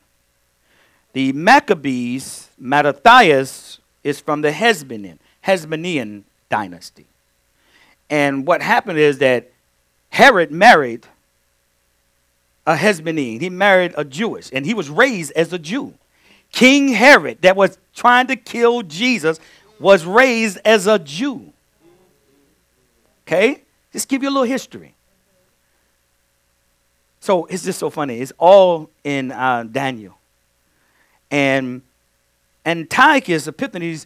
[1.13, 7.07] The Maccabees, Mattathias, is from the Hasmonean, Hasmonean dynasty.
[8.11, 9.49] And what happened is that
[10.09, 11.07] Herod married
[12.67, 13.39] a Hasmonean.
[13.39, 15.93] He married a Jewish, and he was raised as a Jew.
[16.51, 19.39] King Herod, that was trying to kill Jesus,
[19.79, 21.53] was raised as a Jew.
[23.25, 23.63] Okay?
[23.93, 24.93] Just give you a little history.
[27.21, 28.19] So it's just so funny.
[28.19, 30.17] It's all in uh, Daniel.
[31.29, 31.81] And
[32.65, 34.05] Antiochus Epiphanes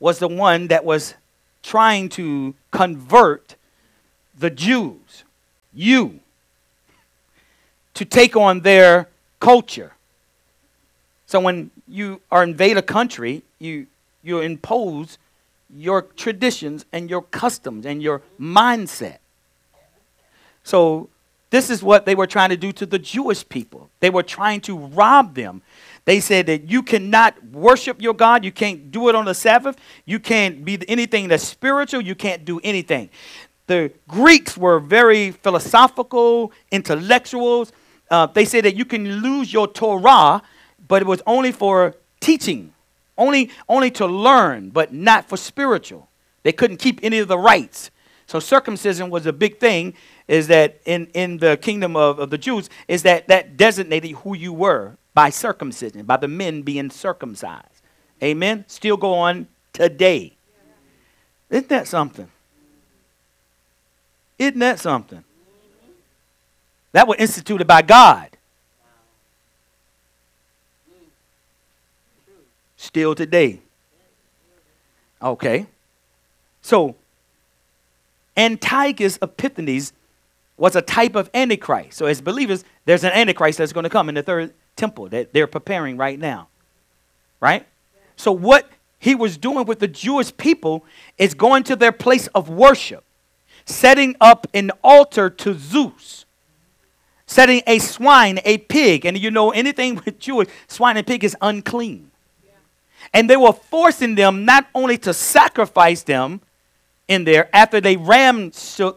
[0.00, 1.14] was the one that was
[1.62, 3.56] trying to convert
[4.38, 5.24] the Jews,
[5.72, 6.20] you,
[7.94, 9.08] to take on their
[9.40, 9.92] culture.
[11.26, 13.86] So when you are invade a country, you
[14.22, 15.18] you impose
[15.74, 19.18] your traditions and your customs and your mindset.
[20.62, 21.08] So
[21.52, 23.90] this is what they were trying to do to the Jewish people.
[24.00, 25.60] They were trying to rob them.
[26.06, 28.42] They said that you cannot worship your God.
[28.42, 29.76] You can't do it on the Sabbath.
[30.06, 32.00] You can't be anything that's spiritual.
[32.00, 33.10] You can't do anything.
[33.66, 37.70] The Greeks were very philosophical, intellectuals.
[38.10, 40.40] Uh, they said that you can lose your Torah,
[40.88, 42.72] but it was only for teaching,
[43.18, 46.08] only, only to learn, but not for spiritual.
[46.44, 47.90] They couldn't keep any of the rites.
[48.26, 49.92] So circumcision was a big thing,
[50.28, 54.36] is that in, in the kingdom of, of the Jews, is that that designated who
[54.36, 57.66] you were by circumcision, by the men being circumcised.
[58.22, 58.64] Amen?
[58.68, 60.36] Still go on today.
[61.50, 62.28] Isn't that something?
[64.38, 65.24] Isn't that something?
[66.92, 68.28] That was instituted by God.
[72.76, 73.60] Still today.
[75.20, 75.66] Okay.
[76.62, 76.96] So,
[78.36, 79.92] Antiochus Epiphanes
[80.56, 81.98] was a type of Antichrist.
[81.98, 85.32] So, as believers, there's an Antichrist that's going to come in the third temple that
[85.32, 86.48] they're preparing right now.
[87.40, 87.66] Right?
[88.16, 90.84] So, what he was doing with the Jewish people
[91.18, 93.04] is going to their place of worship,
[93.64, 96.24] setting up an altar to Zeus,
[97.26, 101.36] setting a swine, a pig, and you know anything with Jewish, swine and pig is
[101.40, 102.10] unclean.
[103.12, 106.40] And they were forcing them not only to sacrifice them
[107.08, 108.52] in there after they ram,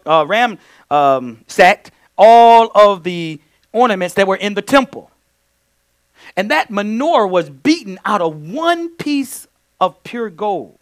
[0.06, 0.60] uh, ram
[0.96, 3.40] um, sacked all of the
[3.72, 5.12] ornaments that were in the temple.
[6.38, 9.48] And that menorah was beaten out of one piece
[9.80, 10.78] of pure gold.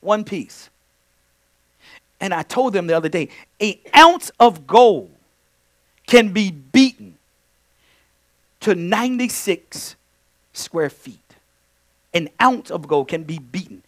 [0.00, 0.70] One piece.
[2.20, 3.28] And I told them the other day,
[3.60, 5.10] an ounce of gold
[6.06, 7.16] can be beaten
[8.60, 9.94] to 96
[10.52, 11.18] square feet.
[12.12, 13.82] An ounce of gold can be beaten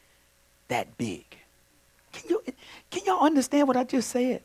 [0.68, 1.29] that big.
[2.12, 2.42] Can, you,
[2.90, 4.42] can y'all understand what I just said?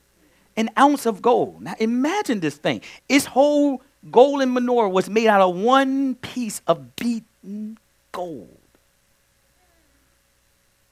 [0.58, 1.62] An ounce of gold.
[1.62, 2.82] Now imagine this thing.
[3.10, 7.78] Its whole golden menorah was made out of one piece of beaten
[8.12, 8.58] gold.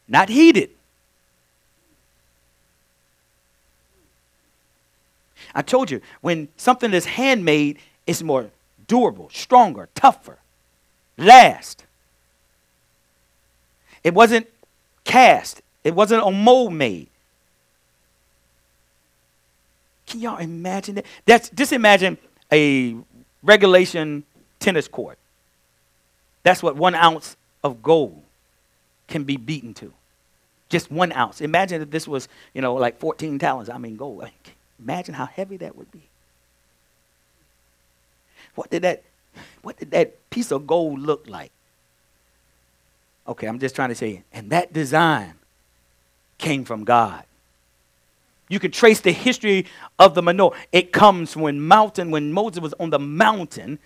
[0.07, 0.69] Not heated.
[5.55, 8.49] I told you, when something is handmade, it's more
[8.87, 10.39] durable, stronger, tougher,
[11.17, 11.85] last.
[14.03, 14.47] It wasn't
[15.03, 17.07] cast, it wasn't a mold made.
[20.05, 21.05] Can y'all imagine that?
[21.25, 22.17] That's just imagine
[22.51, 22.95] a
[23.41, 24.23] regulation
[24.59, 25.17] tennis court.
[26.43, 28.21] That's what one ounce of gold
[29.07, 29.93] can be beaten to.
[30.69, 31.41] Just one ounce.
[31.41, 33.69] Imagine if this was, you know, like 14 talents.
[33.69, 34.29] I mean, gold.
[34.79, 36.01] Imagine how heavy that would be.
[38.55, 39.03] What did that,
[39.61, 41.51] what did that piece of gold look like?
[43.27, 45.35] Okay, I'm just trying to say, and that design
[46.43, 47.23] came from God.
[48.49, 49.65] You can trace the history
[49.97, 50.53] of the menorah.
[50.71, 53.79] It comes when mountain, when Moses was on the mountain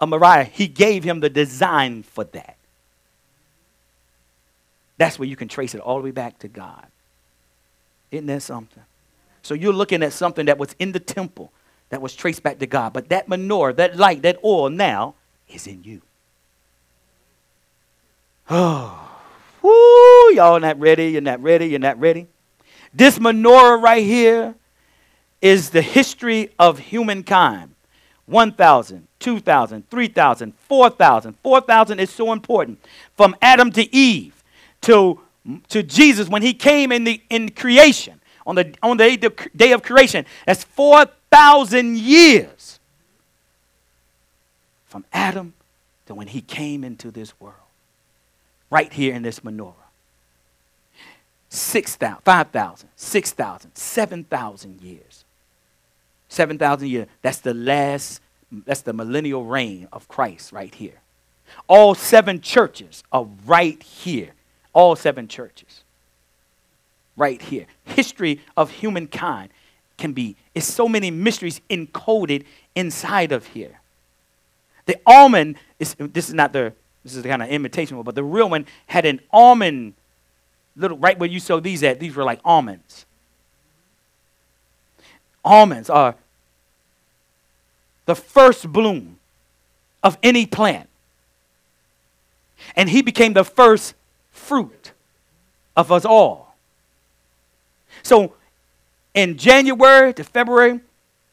[0.00, 2.56] of Moriah, he gave him the design for that.
[4.98, 6.86] That's where you can trace it all the way back to God.
[8.10, 8.82] Isn't that something?
[9.42, 11.52] So you're looking at something that was in the temple
[11.90, 12.92] that was traced back to God.
[12.92, 15.14] But that menorah, that light, that oil now
[15.48, 16.02] is in you.
[18.50, 19.13] Oh,
[19.64, 22.28] woo, y'all not ready, you're not ready, you're not ready.
[22.92, 24.54] This menorah right here
[25.40, 27.74] is the history of humankind.
[28.26, 31.36] 1,000, 2,000, 3,000, 4,000.
[31.42, 32.78] 4,000 is so important.
[33.16, 34.42] From Adam to Eve
[34.82, 35.20] to,
[35.68, 39.82] to Jesus when he came in, the, in creation, on the, on the day of
[39.82, 40.24] creation.
[40.46, 42.78] That's 4,000 years.
[44.86, 45.54] From Adam
[46.06, 47.63] to when he came into this world.
[48.74, 49.74] Right here in this menorah.
[51.48, 55.24] 6,000, 5,000, 6,000, 7,000 years.
[56.28, 57.06] 7,000 years.
[57.22, 61.00] That's the last, that's the millennial reign of Christ right here.
[61.68, 64.30] All seven churches are right here.
[64.72, 65.84] All seven churches.
[67.16, 67.66] Right here.
[67.84, 69.50] History of humankind
[69.98, 72.42] can be, it's so many mysteries encoded
[72.74, 73.78] inside of here.
[74.86, 76.72] The almond, is, this is not the,
[77.04, 79.94] this is the kind of imitation one, but the real one had an almond
[80.76, 83.06] little right where you saw these at, these were like almonds.
[85.44, 86.16] Almonds are
[88.06, 89.18] the first bloom
[90.02, 90.88] of any plant.
[92.76, 93.94] And he became the first
[94.30, 94.92] fruit
[95.76, 96.54] of us all.
[98.02, 98.34] So
[99.12, 100.80] in January to February,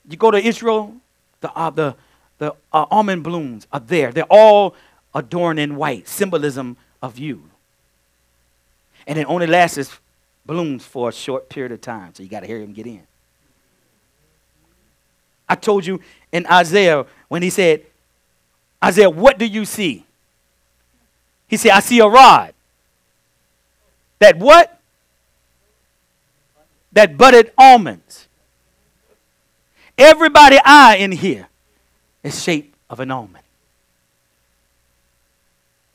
[0.10, 0.96] you go to Israel,
[1.40, 1.96] the, uh, the,
[2.38, 4.12] the uh, almond blooms are there.
[4.12, 4.76] They're all
[5.14, 7.44] adorned in white, symbolism of you.
[9.08, 10.00] And it only lasts
[10.46, 13.02] blooms for a short period of time, so you got to hear him get in.
[15.48, 16.00] I told you
[16.32, 17.86] in Isaiah when he said,
[18.84, 20.06] Isaiah, what do you see?
[21.48, 22.54] He said, I see a rod.
[24.20, 24.80] That what?
[26.94, 28.28] That budded almonds.
[29.98, 31.48] Everybody eye in here
[32.24, 33.41] is shape of an almond.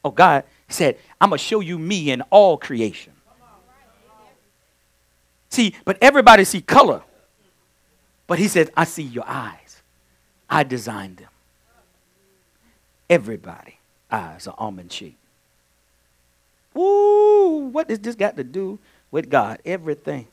[0.06, 3.12] Oh, God said, I'm going to show you me in all creation.
[5.50, 7.02] See, but everybody see color.
[8.28, 9.82] But he said, I see your eyes.
[10.48, 11.28] I designed them.
[13.10, 15.18] Everybody eyes are almond shaped.
[16.72, 17.66] Woo!
[17.72, 18.78] What does this got to do
[19.10, 19.58] with God?
[19.64, 20.28] Everything.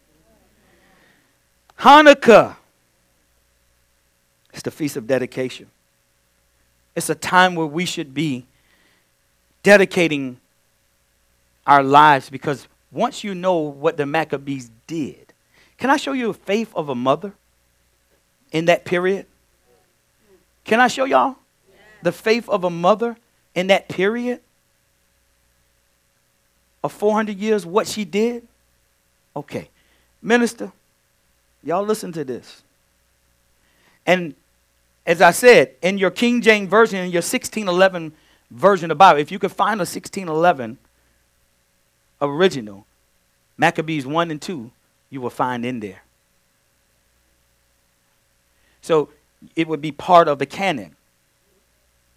[1.79, 2.57] Hanukkah.
[4.53, 5.65] It's the feast of dedication.
[6.95, 8.45] It's a time where we should be
[9.63, 10.37] dedicating
[11.65, 15.33] our lives because once you know what the Maccabees did,
[15.77, 17.33] can I show you the faith of a mother
[18.51, 19.25] in that period?
[20.63, 21.37] Can I show y'all
[22.03, 23.17] the faith of a mother
[23.55, 24.41] in that period
[26.83, 28.45] of 400 years, what she did?
[29.35, 29.69] Okay.
[30.21, 30.71] Minister,
[31.63, 32.61] y'all listen to this.
[34.05, 34.35] And
[35.05, 38.13] as I said, in your King James Version, in your 1611
[38.51, 40.77] version of the Bible, if you could find a 1611
[42.21, 42.85] original,
[43.57, 44.71] Maccabees 1 and 2,
[45.09, 46.03] you will find in there.
[48.81, 49.09] So
[49.55, 50.95] it would be part of the canon.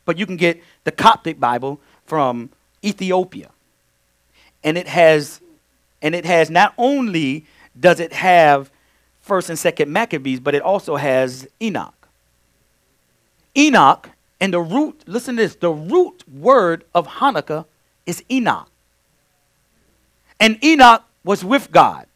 [0.05, 2.51] But you can get the Coptic Bible from
[2.85, 3.51] Ethiopia.
[4.63, 5.41] And it has
[6.03, 7.47] and it has not only
[7.79, 8.71] does it have
[9.21, 12.09] first and second Maccabees, but it also has Enoch.
[13.57, 14.11] Enoch
[14.41, 17.65] and the root, listen to this, the root word of Hanukkah
[18.05, 18.69] is Enoch.
[20.39, 22.07] And Enoch was with God.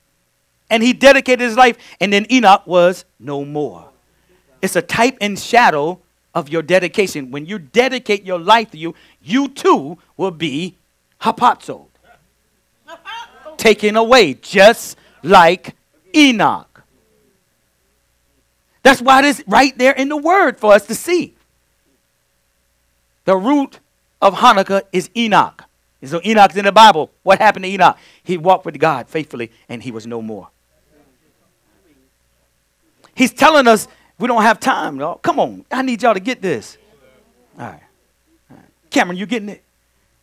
[0.69, 3.89] And he dedicated his life, and then Enoch was no more.
[4.63, 6.01] It's a type and shadow
[6.35, 7.31] of your dedication.
[7.31, 10.77] When you dedicate your life to you, you too will be
[11.21, 11.87] harpazo,
[13.57, 15.75] taken away, just like
[16.15, 16.83] Enoch.
[18.83, 21.35] That's why it is right there in the word for us to see.
[23.31, 23.79] The root
[24.21, 25.63] of Hanukkah is Enoch.
[26.01, 27.13] And so Enoch's in the Bible.
[27.23, 27.97] What happened to Enoch?
[28.25, 30.49] He walked with God faithfully and he was no more.
[33.15, 33.87] He's telling us
[34.19, 34.99] we don't have time.
[34.99, 35.15] No?
[35.23, 35.65] Come on.
[35.71, 36.77] I need y'all to get this.
[37.57, 37.83] All right.
[38.51, 38.67] All right.
[38.91, 39.63] Cameron, you getting it?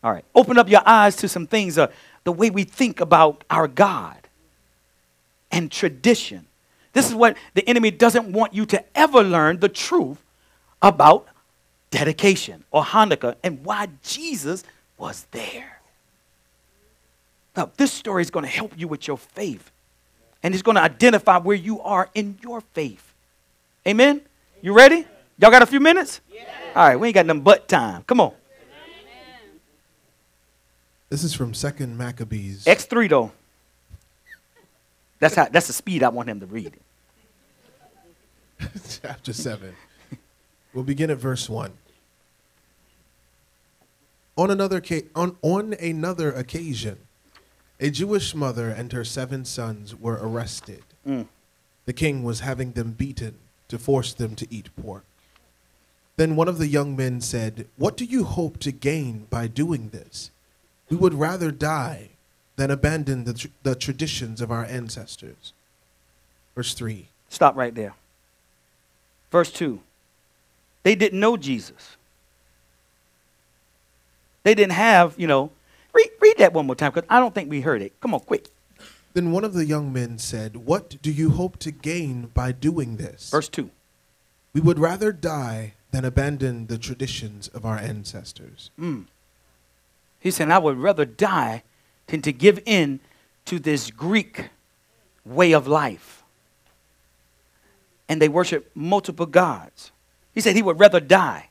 [0.04, 0.26] All right.
[0.36, 1.88] Open up your eyes to some things, uh,
[2.26, 4.18] the way we think about our God
[5.50, 6.46] and tradition.
[6.92, 10.22] This is what the enemy doesn't want you to ever learn the truth
[10.82, 11.30] about
[11.92, 14.64] dedication or Hanukkah and why Jesus
[14.98, 15.80] was there.
[17.56, 19.72] Now, this story is going to help you with your faith,
[20.44, 23.14] and it's going to identify where you are in your faith.
[23.88, 24.22] Amen?
[24.62, 25.08] You ready?
[25.40, 26.22] Y'all got a few minutes?
[26.76, 28.04] All right, we ain't got nothing but time.
[28.04, 28.34] Come on.
[31.10, 32.66] This is from Second Maccabees.
[32.66, 33.32] X3 though.
[35.20, 36.74] That's how that's the speed I want him to read
[39.02, 39.74] chapter 7.
[40.78, 41.74] We'll begin at verse 1.
[44.38, 44.80] On another,
[45.16, 47.00] on, on another occasion,
[47.80, 50.84] a Jewish mother and her seven sons were arrested.
[51.04, 51.26] Mm.
[51.88, 55.04] The king was having them beaten to force them to eat pork.
[56.16, 59.90] Then one of the young men said, What do you hope to gain by doing
[59.90, 60.30] this?
[60.92, 62.10] We would rather die
[62.56, 65.54] than abandon the, tr- the traditions of our ancestors.
[66.54, 67.08] Verse 3.
[67.30, 67.96] Stop right there.
[69.32, 69.82] Verse 2.
[70.88, 71.98] They didn't know Jesus.
[74.44, 75.52] They didn't have, you know,
[75.92, 78.00] read, read that one more time because I don't think we heard it.
[78.00, 78.48] Come on, quick.
[79.14, 82.96] Then one of the young men said, What do you hope to gain by doing
[82.96, 83.32] this?
[83.32, 83.70] Verse 2.
[84.54, 88.72] We would rather die than abandon the traditions of our ancestors.
[88.80, 89.08] Mm.
[90.22, 91.64] He said, I would rather die
[92.06, 93.02] than to give in
[93.44, 94.52] to this Greek
[95.26, 96.24] way of life.
[98.08, 99.92] And they worship multiple gods.
[100.38, 101.50] He said he would rather die.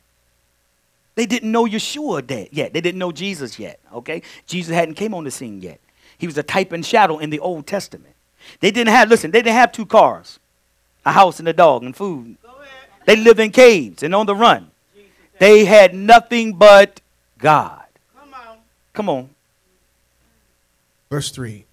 [1.17, 2.73] They didn't know Yeshua yet.
[2.73, 3.81] They didn't know Jesus yet.
[3.93, 4.23] Okay?
[4.47, 5.81] Jesus hadn't came on the scene yet.
[6.19, 8.15] He was a type and shadow in the Old Testament.
[8.61, 10.39] They didn't have, listen, they didn't have two cars,
[11.05, 12.37] a house and a dog and food.
[13.07, 14.71] They lived in caves and on the run.
[15.41, 17.01] They had nothing but
[17.39, 17.87] God.
[18.17, 18.59] Come on.
[18.93, 19.31] Come on.
[21.11, 21.65] Verse 3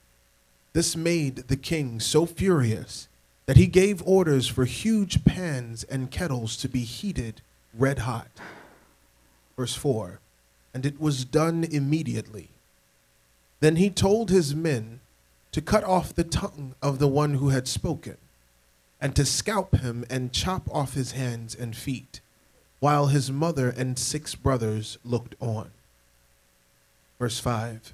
[0.73, 3.07] This made the king so furious
[3.45, 7.41] that he gave orders for huge pans and kettles to be heated
[7.73, 8.29] red hot.
[9.57, 10.19] Verse 4
[10.73, 12.49] And it was done immediately.
[13.59, 14.99] Then he told his men
[15.51, 18.17] to cut off the tongue of the one who had spoken,
[18.99, 22.21] and to scalp him and chop off his hands and feet,
[22.79, 25.71] while his mother and six brothers looked on.
[27.19, 27.93] Verse 5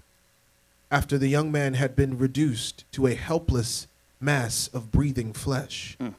[0.90, 3.88] After the young man had been reduced to a helpless
[4.20, 6.14] mass of breathing flesh, Mm.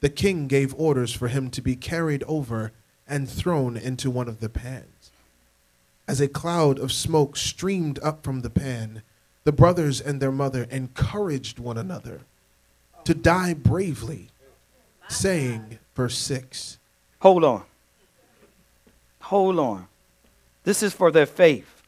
[0.00, 2.72] the king gave orders for him to be carried over
[3.08, 5.10] and thrown into one of the pans.
[6.08, 9.02] As a cloud of smoke streamed up from the pan,
[9.44, 12.20] the brothers and their mother encouraged one another
[13.04, 14.28] to die bravely,
[15.08, 16.78] saying, verse 6,
[17.20, 17.64] Hold on.
[19.22, 19.88] Hold on.
[20.64, 21.82] This is for their faith.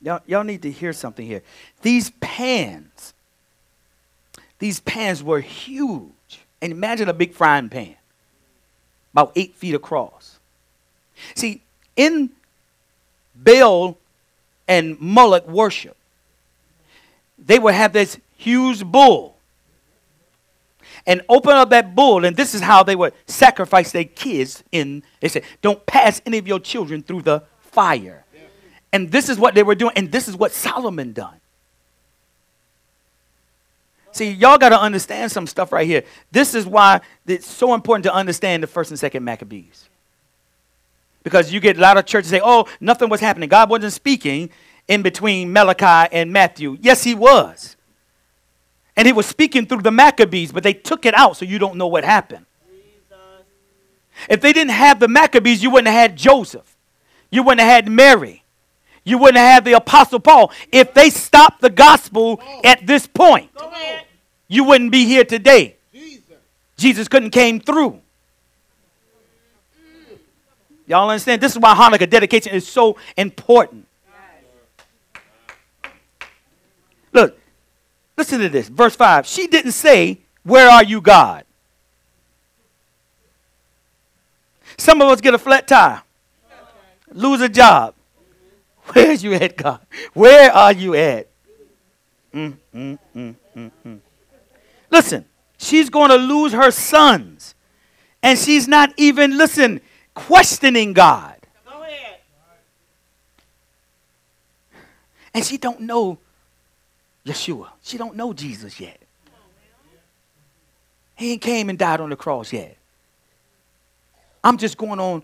[0.00, 1.42] Y'all, y'all need to hear something here.
[1.82, 2.87] These pans,
[4.58, 6.12] these pans were huge.
[6.60, 7.94] And imagine a big frying pan,
[9.12, 10.38] about eight feet across.
[11.34, 11.62] See,
[11.96, 12.30] in
[13.34, 13.96] Baal
[14.66, 15.96] and Moloch worship,
[17.38, 19.36] they would have this huge bull
[21.06, 25.02] and open up that bull, and this is how they would sacrifice their kids in.
[25.20, 28.24] They said, Don't pass any of your children through the fire.
[28.92, 31.40] And this is what they were doing, and this is what Solomon done.
[34.18, 36.02] See, y'all got to understand some stuff right here.
[36.32, 39.88] This is why it's so important to understand the first and second Maccabees.
[41.22, 43.48] Because you get a lot of churches say, oh, nothing was happening.
[43.48, 44.50] God wasn't speaking
[44.88, 46.78] in between Malachi and Matthew.
[46.80, 47.76] Yes, he was.
[48.96, 51.76] And he was speaking through the Maccabees, but they took it out so you don't
[51.76, 52.44] know what happened.
[54.28, 56.76] If they didn't have the Maccabees, you wouldn't have had Joseph.
[57.30, 58.42] You wouldn't have had Mary.
[59.04, 60.50] You wouldn't have had the Apostle Paul.
[60.72, 63.70] If they stopped the gospel at this point, Go.
[64.48, 65.76] You wouldn't be here today.
[66.76, 68.00] Jesus couldn't came through.
[70.86, 71.42] Y'all understand?
[71.42, 73.86] This is why Hanukkah dedication is so important.
[77.12, 77.38] Look,
[78.16, 78.68] listen to this.
[78.68, 79.26] Verse 5.
[79.26, 81.44] She didn't say, Where are you, God?
[84.78, 86.02] Some of us get a flat tire,
[87.12, 87.94] lose a job.
[88.92, 89.80] Where's you at, God?
[90.14, 91.28] Where are you at?
[92.32, 94.00] Mm, mm, mm, mm, mm.
[94.90, 95.24] Listen,
[95.58, 97.54] she's going to lose her sons.
[98.22, 99.80] And she's not even, listen,
[100.14, 101.36] questioning God.
[101.66, 102.18] Go ahead.
[105.34, 106.18] And she don't know
[107.24, 107.68] Yeshua.
[107.82, 109.00] She don't know Jesus yet.
[111.14, 112.76] He ain't came and died on the cross yet.
[114.42, 115.22] I'm just going on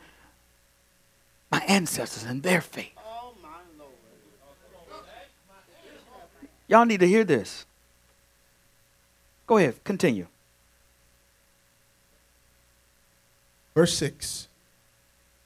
[1.51, 2.91] my ancestors and their faith.
[2.99, 3.49] Oh, my
[3.79, 3.93] Lord.
[6.67, 7.65] Y'all need to hear this.
[9.47, 10.27] Go ahead, continue.
[13.75, 14.49] Verse 6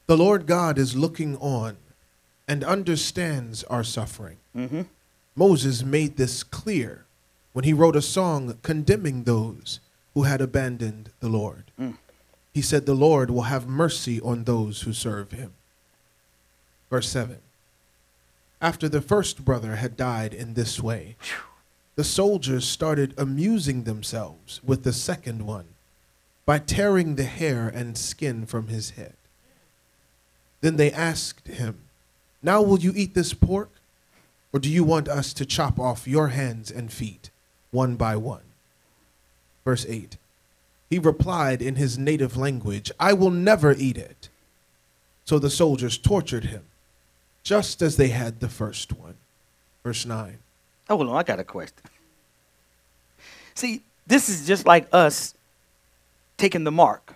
[0.07, 1.77] The Lord God is looking on
[2.47, 4.39] and understands our suffering.
[4.57, 4.83] Mm-hmm.
[5.35, 7.05] Moses made this clear
[7.53, 9.81] when he wrote a song condemning those
[10.15, 11.65] who had abandoned the Lord.
[11.79, 11.95] Mm.
[12.53, 15.53] He said, The Lord will have mercy on those who serve him.
[16.91, 17.39] Verse 7
[18.61, 21.17] After the first brother had died in this way,
[21.99, 25.65] the soldiers started amusing themselves with the second one
[26.47, 29.15] by tearing the hair and skin from his head.
[30.61, 31.79] Then they asked him,
[32.41, 33.71] Now will you eat this pork?
[34.53, 37.31] Or do you want us to chop off your hands and feet
[37.73, 38.47] one by one?
[39.65, 40.17] Verse 8
[40.89, 44.29] He replied in his native language, I will never eat it.
[45.25, 46.63] So the soldiers tortured him,
[47.43, 49.17] just as they had the first one.
[49.83, 50.39] Verse 9
[50.89, 51.78] Oh, hold on, I got a question.
[53.55, 55.34] See, this is just like us
[56.36, 57.14] taking the mark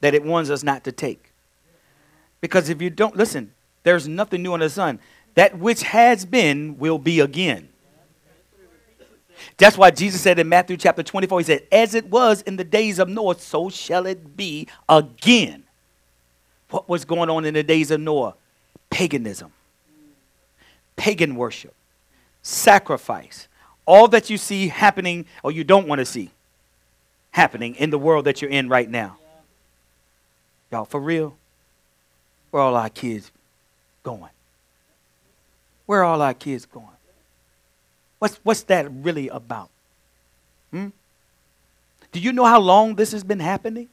[0.00, 1.32] that it warns us not to take.
[2.40, 5.00] Because if you don't, listen, there's nothing new under the sun.
[5.34, 7.70] That which has been will be again.
[9.56, 12.64] That's why Jesus said in Matthew chapter 24, He said, As it was in the
[12.64, 15.64] days of Noah, so shall it be again.
[16.70, 18.34] What was going on in the days of Noah?
[18.90, 19.52] Paganism,
[20.96, 21.74] pagan worship,
[22.44, 23.48] sacrifice,
[23.86, 26.30] all that you see happening or you don't want to see
[27.32, 29.16] happening in the world that you're in right now.
[30.70, 31.36] Y'all, for real?
[32.50, 33.32] Where all our kids
[34.04, 34.30] going?
[35.86, 36.86] Where are all our kids going?
[38.20, 39.70] What's, what's that really about?
[40.70, 40.88] Hmm?
[42.12, 43.88] Do you know how long this has been happening?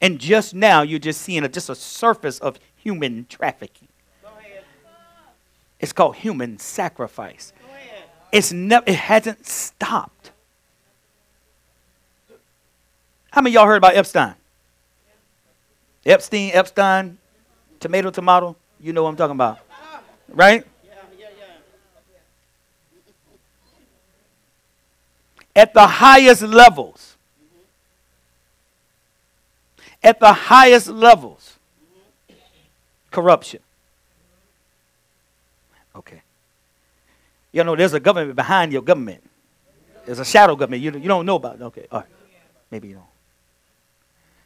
[0.00, 3.88] And just now, you're just seeing a, just a surface of human trafficking.
[5.82, 7.52] It's called human sacrifice.
[8.30, 10.30] It's never, it hasn't stopped.
[13.32, 14.34] How many of y'all heard about Epstein?
[16.06, 17.18] Epstein, Epstein,
[17.80, 18.56] tomato, tomato.
[18.80, 19.58] You know what I'm talking about,
[20.28, 20.64] right?
[25.54, 27.16] At the highest levels,
[30.02, 31.58] at the highest levels,
[33.10, 33.60] corruption.
[35.94, 36.22] Okay.
[37.52, 39.22] You know, there's a government behind your government.
[40.06, 41.56] There's a shadow government you, you don't know about.
[41.56, 41.62] it.
[41.62, 42.08] Okay, all right.
[42.70, 43.04] Maybe you don't.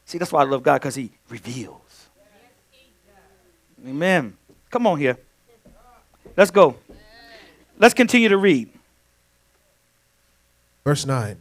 [0.04, 2.08] See, that's why I love God because He reveals.
[3.86, 4.36] Amen.
[4.70, 5.16] Come on here.
[6.36, 6.76] Let's go.
[7.78, 8.70] Let's continue to read.
[10.84, 11.38] Verse 9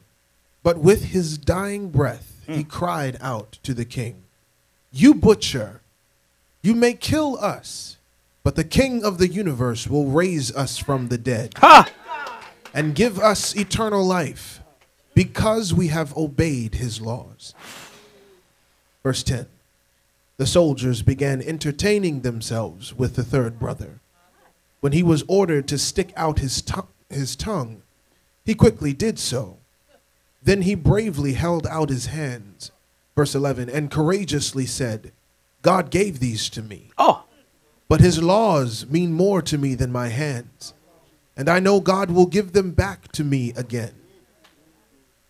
[0.63, 2.69] But with his dying breath, he hmm.
[2.69, 4.23] cried out to the king,
[4.91, 5.81] You butcher,
[6.61, 7.97] you may kill us,
[8.45, 11.89] but the king of the universe will raise us from the dead Ha!
[12.75, 14.61] and give us eternal life
[15.15, 17.55] because we have obeyed his laws.
[19.01, 19.47] Verse 10
[20.37, 23.99] The soldiers began entertaining themselves with the third brother.
[24.79, 27.81] When he was ordered to stick out his, tongue, his tongue,
[28.45, 29.57] he quickly did so.
[30.43, 32.69] Then he bravely held out his hands,
[33.15, 35.13] verse 11, and courageously said,
[35.63, 37.23] God gave these to me, Oh,
[37.87, 40.73] but his laws mean more to me than my hands,
[41.37, 43.93] and I know God will give them back to me again.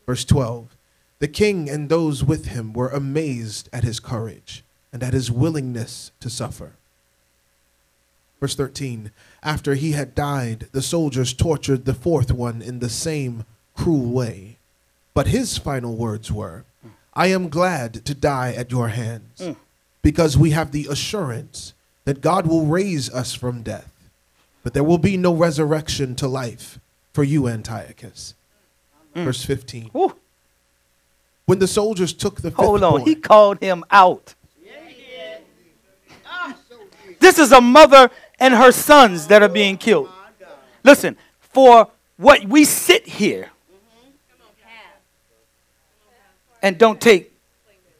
[0.05, 0.75] Verse 12
[1.19, 6.11] The king and those with him were amazed at his courage and at his willingness
[6.19, 6.73] to suffer.
[8.39, 9.11] Verse 13
[9.43, 13.45] After he had died, the soldiers tortured the fourth one in the same
[13.75, 14.57] cruel way.
[15.13, 16.65] But his final words were,
[17.13, 19.55] I am glad to die at your hands, mm.
[20.01, 21.73] because we have the assurance
[22.05, 23.91] that God will raise us from death,
[24.63, 26.79] But there will be no resurrection to life
[27.13, 28.33] for you, Antiochus.
[29.13, 29.89] Verse 15.
[29.93, 30.15] Whew.
[31.45, 33.01] When the soldiers took the Hold on.
[33.01, 34.33] He called him out.
[34.63, 35.37] Yeah.
[36.25, 36.57] Ah.
[37.19, 40.09] This is a mother and her sons that are being killed.
[40.83, 43.51] Listen, for what we sit here
[46.61, 47.31] and don't take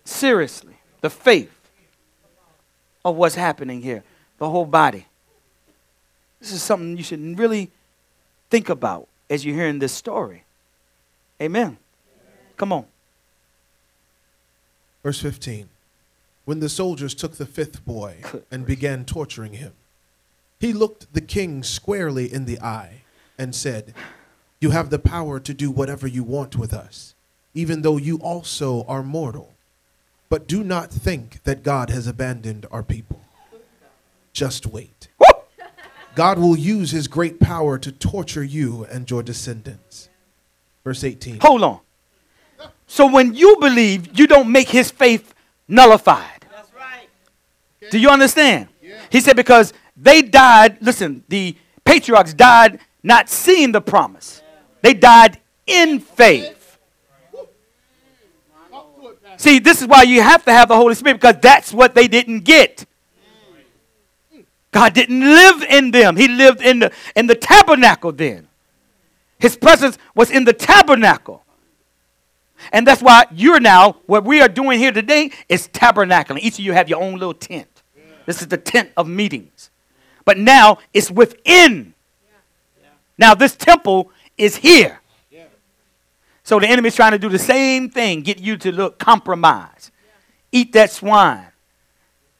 [0.03, 1.54] seriously the faith
[3.05, 4.03] of what's happening here,
[4.39, 5.05] the whole body.
[6.41, 7.69] This is something you should really
[8.49, 10.43] think about as you're hearing this story.
[11.41, 11.77] Amen.
[12.57, 12.85] Come on.
[15.03, 15.69] verse 15.
[16.45, 18.17] When the soldiers took the fifth boy
[18.51, 19.73] and began torturing him,
[20.59, 23.01] he looked the king squarely in the eye
[23.37, 23.93] and said,
[24.59, 27.13] You have the power to do whatever you want with us,
[27.53, 29.54] even though you also are mortal.
[30.35, 33.21] But do not think that God has abandoned our people.
[34.33, 35.07] Just wait.
[36.13, 40.09] God will use his great power to torture you and your descendants.
[40.83, 41.39] Verse 18.
[41.39, 41.79] Hold on.
[42.85, 45.33] So when you believe, you don't make his faith
[45.69, 46.45] nullified.
[46.51, 47.07] That's right.
[47.89, 48.67] Do you understand?
[49.09, 51.55] He said, because they died, listen, the
[51.85, 54.41] patriarchs died not seeing the promise,
[54.81, 56.54] they died in faith.
[59.37, 62.07] See, this is why you have to have the Holy Spirit because that's what they
[62.07, 62.85] didn't get.
[64.71, 66.17] God didn't live in them.
[66.17, 68.47] He lived in the in the tabernacle then.
[69.39, 71.43] His presence was in the tabernacle.
[72.71, 76.39] And that's why you're now, what we are doing here today is tabernacling.
[76.39, 77.67] Each of you have your own little tent.
[78.25, 79.69] This is the tent of meetings.
[80.23, 81.93] But now it's within.
[83.17, 84.99] Now this temple is here.
[86.45, 89.91] So the enemy's trying to do the same thing, get you to look compromise.
[90.51, 91.47] Eat that swine.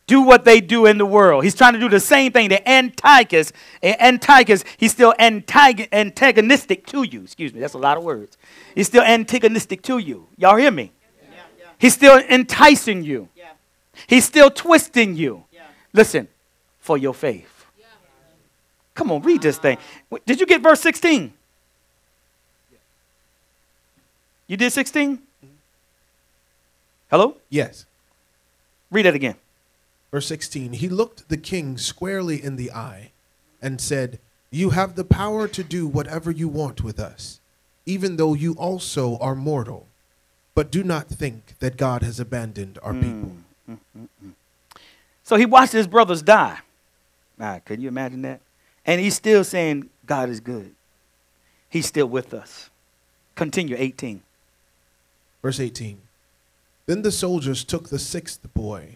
[0.06, 1.44] Do what they do in the world.
[1.44, 2.50] He's trying to do the same thing.
[2.50, 3.52] The Antiochus,
[3.82, 7.24] eh, Antiochus, he's still antag- antagonistic to you.
[7.24, 8.38] Excuse me, that's a lot of words.
[8.76, 10.28] He's still antagonistic to you.
[10.38, 10.92] Y'all hear me?
[11.34, 11.40] Yeah,
[11.80, 13.30] He's still enticing you.
[13.36, 13.54] yeah,
[14.06, 15.46] He's still twisting you.
[15.94, 16.28] Listen,
[16.78, 17.66] for your faith.
[18.94, 19.80] Come on, read this thing.
[20.28, 21.34] Did you get verse 16?
[24.48, 25.20] You did 16?
[27.10, 27.38] Hello?
[27.50, 27.86] Yes.
[28.92, 29.36] Read it again.
[30.12, 33.12] Verse 16 He looked the king squarely in the eye
[33.62, 34.20] and said,
[34.52, 37.40] You have the power to do whatever you want with us,
[37.86, 39.88] even though you also are mortal.
[40.54, 43.32] But do not think that God has abandoned our people.
[45.24, 46.60] So he watched his brothers die.
[47.40, 48.40] Ah, can you imagine that?
[48.86, 50.74] And he's still saying, God is good.
[51.68, 52.70] He's still with us.
[53.36, 54.22] Continue, 18.
[55.46, 56.00] Verse 18
[56.88, 58.96] Then the soldiers took the sixth boy,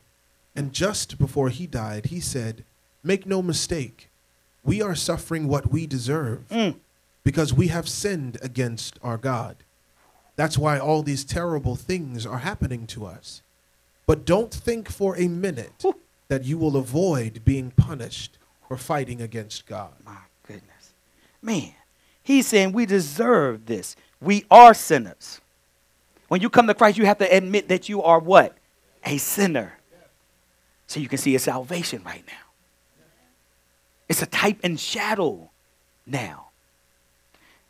[0.55, 2.63] and just before he died, he said,
[3.03, 4.09] Make no mistake,
[4.63, 6.77] we are suffering what we deserve Mm.
[7.23, 9.57] because we have sinned against our God.
[10.37, 13.43] That's why all these terrible things are happening to us.
[14.07, 15.99] But don't think for a minute Whew.
[16.29, 19.91] that you will avoid being punished for fighting against God.
[20.03, 20.93] My goodness.
[21.43, 21.73] Man,
[22.23, 23.95] he's saying we deserve this.
[24.19, 25.41] We are sinners.
[26.29, 28.55] When you come to Christ, you have to admit that you are what?
[29.03, 29.73] A sinner.
[30.87, 33.03] So you can see his salvation right now.
[34.07, 35.49] It's a type and shadow
[36.05, 36.47] now.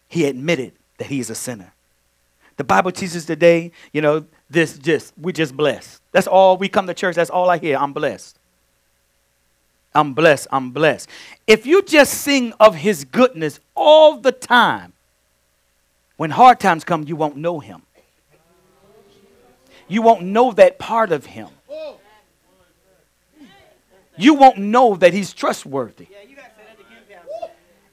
[0.08, 1.74] He admitted that he is a sinner.
[2.58, 6.02] The Bible teaches today, you know, this just, we just blessed.
[6.12, 7.78] That's all we come to church, that's all I hear.
[7.78, 8.38] I'm blessed.
[9.94, 10.48] I'm blessed.
[10.52, 11.10] I'm blessed.
[11.48, 14.94] If you just sing of his goodness all the time,
[16.18, 17.84] when hard times come, you won't know him.
[19.90, 21.50] You won't know that part of him.
[24.18, 26.08] You won't know that he's trustworthy.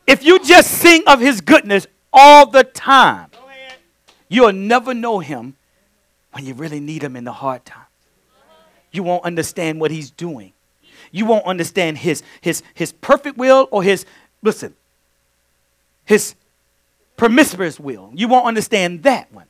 [0.06, 3.30] If you just sing of his goodness all the time,
[4.28, 5.56] you'll never know him
[6.32, 7.86] when you really need him in the hard times.
[8.92, 10.52] You won't understand what he's doing.
[11.10, 14.04] You won't understand his his his perfect will or his
[14.42, 14.74] listen.
[16.04, 16.34] His
[17.16, 18.10] promiscuous will.
[18.14, 19.46] You won't understand that one.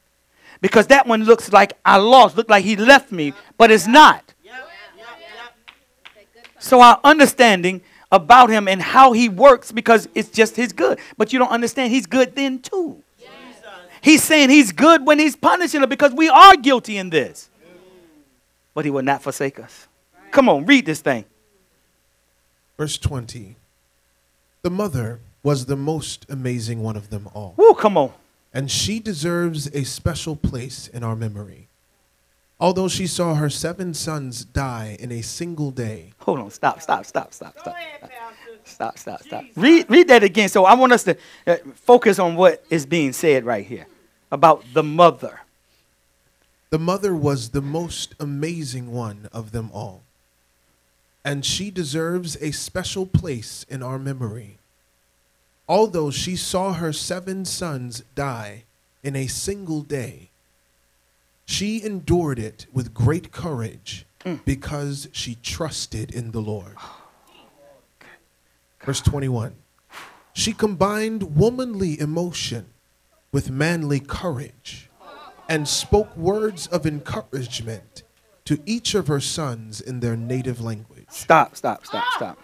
[0.60, 4.22] Because that one looks like I lost, look like he left me, but it's not.
[6.58, 10.98] So our understanding about him and how he works because it's just his good.
[11.16, 13.02] But you don't understand he's good then too.
[14.00, 17.48] He's saying he's good when he's punishing us because we are guilty in this.
[18.74, 19.88] But he will not forsake us.
[20.30, 21.24] Come on, read this thing.
[22.76, 23.56] Verse 20
[24.62, 27.54] The mother was the most amazing one of them all.
[27.56, 28.12] Woo, come on.
[28.56, 31.68] And she deserves a special place in our memory.
[32.58, 36.50] Although she saw her seven sons die in a single day, Hold on.
[36.50, 37.76] Stop, stop, stop, stop, stop.
[38.64, 39.44] Stop, stop, stop.
[39.56, 40.48] Read, read that again.
[40.48, 43.86] So I want us to uh, focus on what is being said right here
[44.32, 45.40] about the mother.
[46.70, 50.02] the mother was the most amazing one of them all.
[51.26, 54.56] And she deserves a special place in our memory.
[55.68, 58.64] Although she saw her seven sons die
[59.02, 60.30] in a single day,
[61.44, 64.44] she endured it with great courage mm.
[64.44, 66.76] because she trusted in the Lord.
[66.78, 67.02] Oh,
[68.84, 69.54] Verse 21
[70.32, 72.66] She combined womanly emotion
[73.32, 74.88] with manly courage
[75.48, 78.02] and spoke words of encouragement
[78.44, 81.06] to each of her sons in their native language.
[81.10, 82.38] Stop, stop, stop, stop.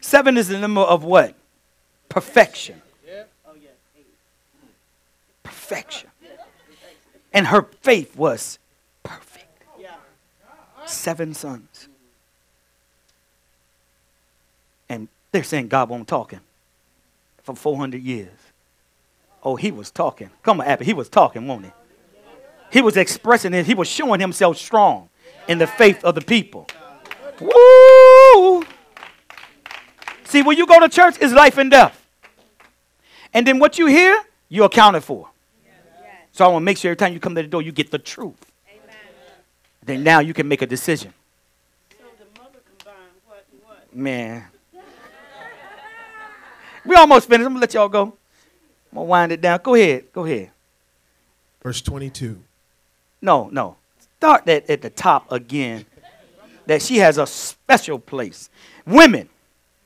[0.00, 1.34] Seven is the number of what?
[2.08, 2.80] Perfection.
[5.42, 6.10] Perfection.
[7.32, 8.58] And her faith was
[9.02, 9.46] perfect.
[10.86, 11.88] Seven sons.
[14.88, 16.40] And they're saying God won't talking
[17.42, 18.28] for 400 years.
[19.42, 20.30] Oh, he was talking.
[20.42, 20.84] Come on, Abby.
[20.86, 21.72] He was talking, won't he?
[22.70, 23.66] He was expressing it.
[23.66, 25.08] He was showing himself strong
[25.46, 26.66] in the faith of the people.
[27.40, 28.64] Woo!
[30.24, 31.97] See, when you go to church, it's life and death.
[33.32, 35.28] And then what you hear, you're accounted for.
[36.32, 37.90] So I want to make sure every time you come to the door, you get
[37.90, 38.36] the truth.
[39.84, 41.12] Then now you can make a decision.
[41.90, 43.96] So the mother combined what and what?
[43.96, 44.44] Man.
[46.84, 47.46] We almost finished.
[47.46, 48.02] I'm gonna let y'all go.
[48.04, 49.60] I'm gonna wind it down.
[49.62, 50.12] Go ahead.
[50.12, 50.50] Go ahead.
[51.62, 52.40] Verse 22
[53.20, 53.76] No, no.
[54.18, 55.86] Start that at the top again.
[56.66, 58.50] That she has a special place.
[58.86, 59.28] Women.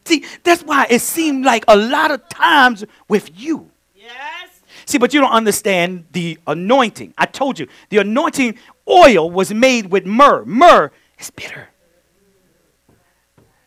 [0.05, 3.71] See, that's why it seemed like a lot of times with you.
[3.95, 4.63] Yes.
[4.85, 7.15] See, but you don't understand the anointing.
[7.17, 10.45] I told you, the anointing oil was made with myrrh.
[10.45, 11.69] Myrrh is bitter.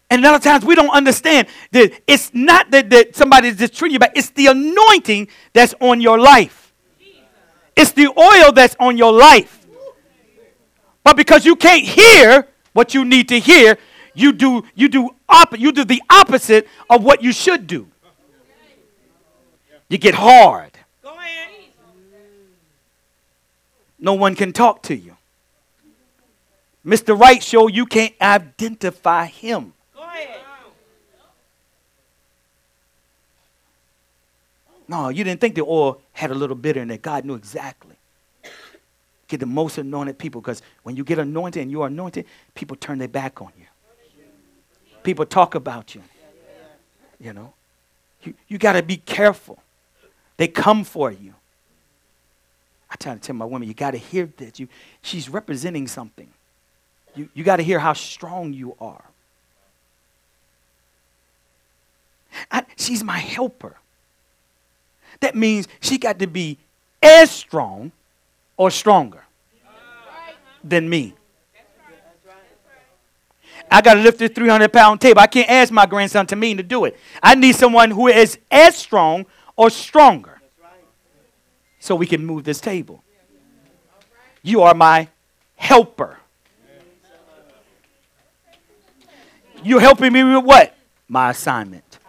[0.10, 3.74] And a lot of times we don't understand that it's not that, that somebody's just
[3.74, 6.74] treating you bad, it's the anointing that's on your life.
[7.76, 9.66] It's the oil that's on your life.
[11.04, 13.78] But because you can't hear what you need to hear,
[14.14, 17.88] you do you do op- you do the opposite of what you should do.
[19.90, 20.72] You get hard.
[24.00, 25.18] No one can talk to you.
[26.86, 27.20] Mr.
[27.20, 29.74] Right show you can't identify him.
[34.88, 37.02] No, you didn't think the oil had a little bitter in it.
[37.02, 37.96] God knew exactly.
[39.28, 43.00] Get the most anointed people because when you get anointed and you're anointed, people turn
[43.00, 43.66] their back on you.
[45.06, 46.02] People talk about you.
[47.20, 47.54] You know,
[48.24, 49.60] you, you got to be careful.
[50.38, 51.36] They come for you.
[52.90, 54.60] I try to tell my women, you got to hear that.
[54.60, 54.68] You,
[55.04, 56.28] she's representing something.
[57.16, 59.04] You, you got to hear how strong you are.
[62.52, 63.78] I, she's my helper.
[65.20, 66.58] That means she got to be
[67.04, 67.92] as strong
[68.58, 69.24] or stronger
[70.64, 71.14] than me.
[73.72, 75.20] I got to lift this 300 pound table.
[75.20, 76.98] I can't ask my grandson to me to do it.
[77.22, 80.42] I need someone who is as strong or stronger
[81.80, 83.04] so we can move this table.
[84.42, 85.08] You are my
[85.56, 86.20] helper.
[89.64, 90.76] You're helping me with what?
[91.08, 92.00] My assignment.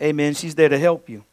[0.00, 0.34] Amen.
[0.34, 1.24] She's there to help you.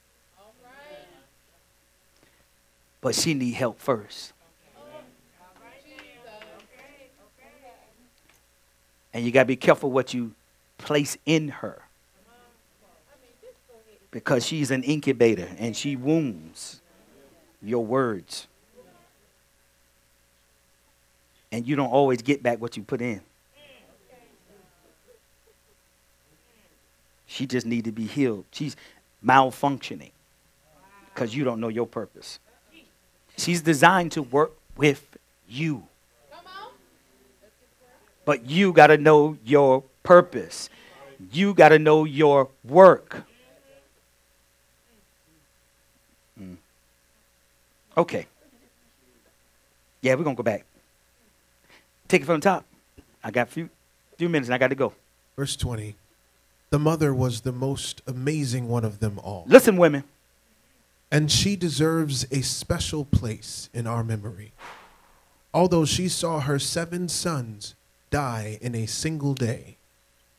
[3.02, 4.34] But she need help first.
[9.14, 10.34] And you got to be careful what you
[10.78, 11.82] place in her.
[14.12, 16.82] Because she's an incubator and she wounds
[17.62, 18.48] your words.
[21.52, 23.22] And you don't always get back what you put in.
[27.26, 28.46] She just need to be healed.
[28.52, 28.76] She's
[29.26, 30.12] malfunctioning
[31.14, 32.40] because you don't know your purpose.
[33.42, 35.18] She's designed to work with
[35.50, 35.88] you.
[38.24, 40.70] But you got to know your purpose.
[41.32, 43.24] You got to know your work.
[46.40, 46.58] Mm.
[47.98, 48.28] Okay.
[50.02, 50.66] Yeah, we're going to go back.
[52.08, 52.64] Take it from the top.
[53.24, 53.70] I got a few,
[54.18, 54.94] few minutes and I got to go.
[55.36, 55.96] Verse 20
[56.70, 60.04] The mother was the most amazing one of them all, Listen, women.
[61.12, 64.54] And she deserves a special place in our memory.
[65.54, 67.76] Although she saw her seven sons
[68.10, 69.76] die in a single day,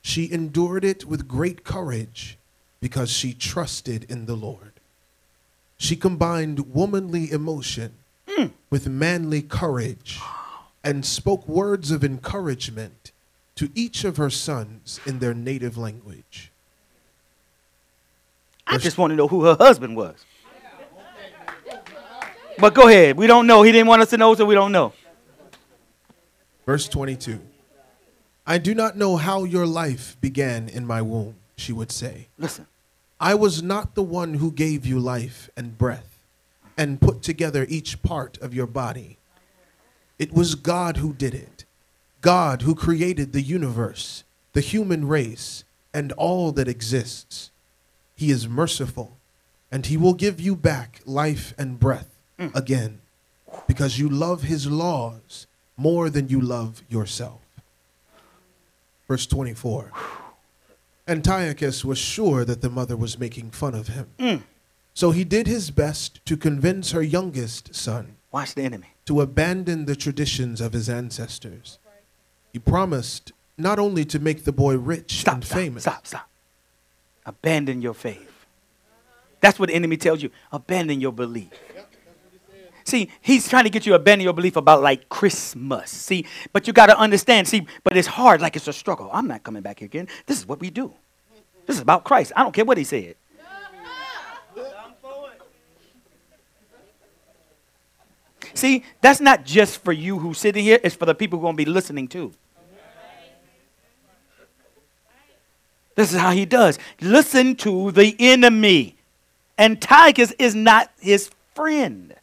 [0.00, 2.38] she endured it with great courage
[2.80, 4.72] because she trusted in the Lord.
[5.76, 7.92] She combined womanly emotion
[8.28, 8.46] hmm.
[8.70, 10.18] with manly courage
[10.82, 13.12] and spoke words of encouragement
[13.56, 16.50] to each of her sons in their native language.
[18.66, 20.24] I just want to know who her husband was.
[22.62, 23.16] But go ahead.
[23.16, 23.64] We don't know.
[23.64, 24.92] He didn't want us to know, so we don't know.
[26.64, 27.40] Verse 22
[28.46, 32.28] I do not know how your life began in my womb, she would say.
[32.38, 32.68] Listen.
[33.18, 36.20] I was not the one who gave you life and breath
[36.78, 39.18] and put together each part of your body.
[40.20, 41.64] It was God who did it.
[42.20, 47.50] God who created the universe, the human race, and all that exists.
[48.14, 49.16] He is merciful,
[49.72, 52.54] and he will give you back life and breath Mm.
[52.56, 53.00] again
[53.66, 57.40] because you love his laws more than you love yourself.
[59.06, 59.90] Verse 24.
[61.08, 64.06] Antiochus was sure that the mother was making fun of him.
[64.18, 64.42] Mm.
[64.94, 68.88] So he did his best to convince her youngest son Watch the enemy.
[69.06, 71.78] to abandon the traditions of his ancestors.
[72.52, 76.28] He promised not only to make the boy rich Stop, and stop, famous, stop, stop.
[77.26, 78.28] Abandon your faith.
[79.40, 80.30] That's what the enemy tells you.
[80.52, 81.50] Abandon your belief.
[82.84, 85.90] See, he's trying to get you to abandon your belief about like Christmas.
[85.90, 87.48] See, but you got to understand.
[87.48, 89.10] See, but it's hard, like it's a struggle.
[89.12, 90.08] I'm not coming back here again.
[90.26, 90.92] This is what we do.
[91.66, 92.32] This is about Christ.
[92.34, 93.16] I don't care what he said.
[98.54, 101.48] See, that's not just for you who's sitting here, it's for the people who are
[101.48, 102.32] going to be listening too.
[105.94, 106.78] This is how he does.
[107.00, 108.96] Listen to the enemy.
[109.58, 112.14] Antiochus is not his friend,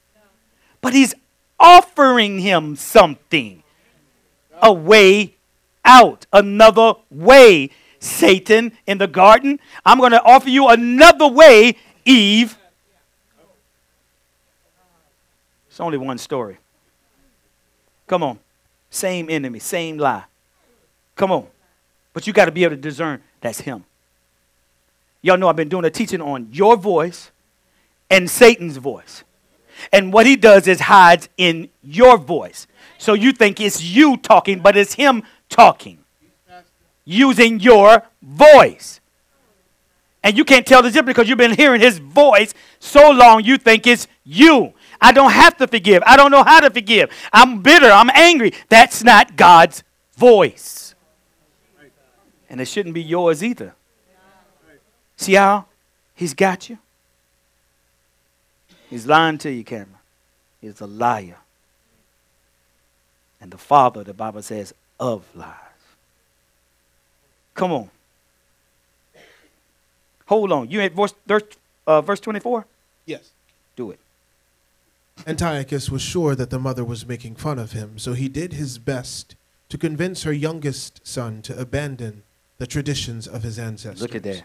[0.82, 1.14] but he's
[1.60, 3.64] offering him something
[4.62, 5.36] a way
[5.84, 7.70] out, another way.
[8.02, 11.76] Satan in the garden, I'm going to offer you another way,
[12.06, 12.58] Eve.
[15.68, 16.58] It's only one story.
[18.08, 18.40] Come on.
[18.90, 20.24] Same enemy, same lie.
[21.16, 21.48] Come on.
[22.14, 23.84] But you got to be able to discern that's him.
[25.22, 27.32] Y'all know I've been doing a teaching on your voice
[28.10, 29.24] and Satan's voice.
[29.92, 32.68] And what he does is hides in your voice.
[32.98, 36.00] So you think it's you talking, but it's him talking.
[37.06, 39.00] Using your voice.
[40.24, 43.58] And you can't tell the difference because you've been hearing his voice so long you
[43.58, 44.74] think it's you.
[45.02, 46.04] I don't have to forgive.
[46.06, 47.10] I don't know how to forgive.
[47.32, 47.90] I'm bitter.
[47.90, 48.54] I'm angry.
[48.68, 49.84] That's not God's
[50.18, 50.94] voice.
[52.50, 53.76] And it shouldn't be yours either.
[55.16, 55.66] See how
[56.16, 56.80] he's got you?
[58.90, 59.96] He's lying to you, Cameron.
[60.62, 61.38] He's a liar.
[63.42, 65.54] And the father, the Bible says, of lies.
[67.54, 67.90] Come on.
[70.26, 70.70] Hold on.
[70.70, 71.14] You at verse,
[71.88, 72.66] uh, verse 24?
[73.06, 73.32] yes,
[73.76, 74.00] Do it.
[75.28, 78.78] Antiochus was sure that the mother was making fun of him, so he did his
[78.78, 79.36] best
[79.68, 82.24] to convince her youngest son to abandon
[82.58, 84.02] the traditions of his ancestors.
[84.02, 84.44] Look at that.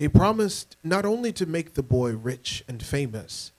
[0.00, 3.52] He promised not only to make the boy rich and famous,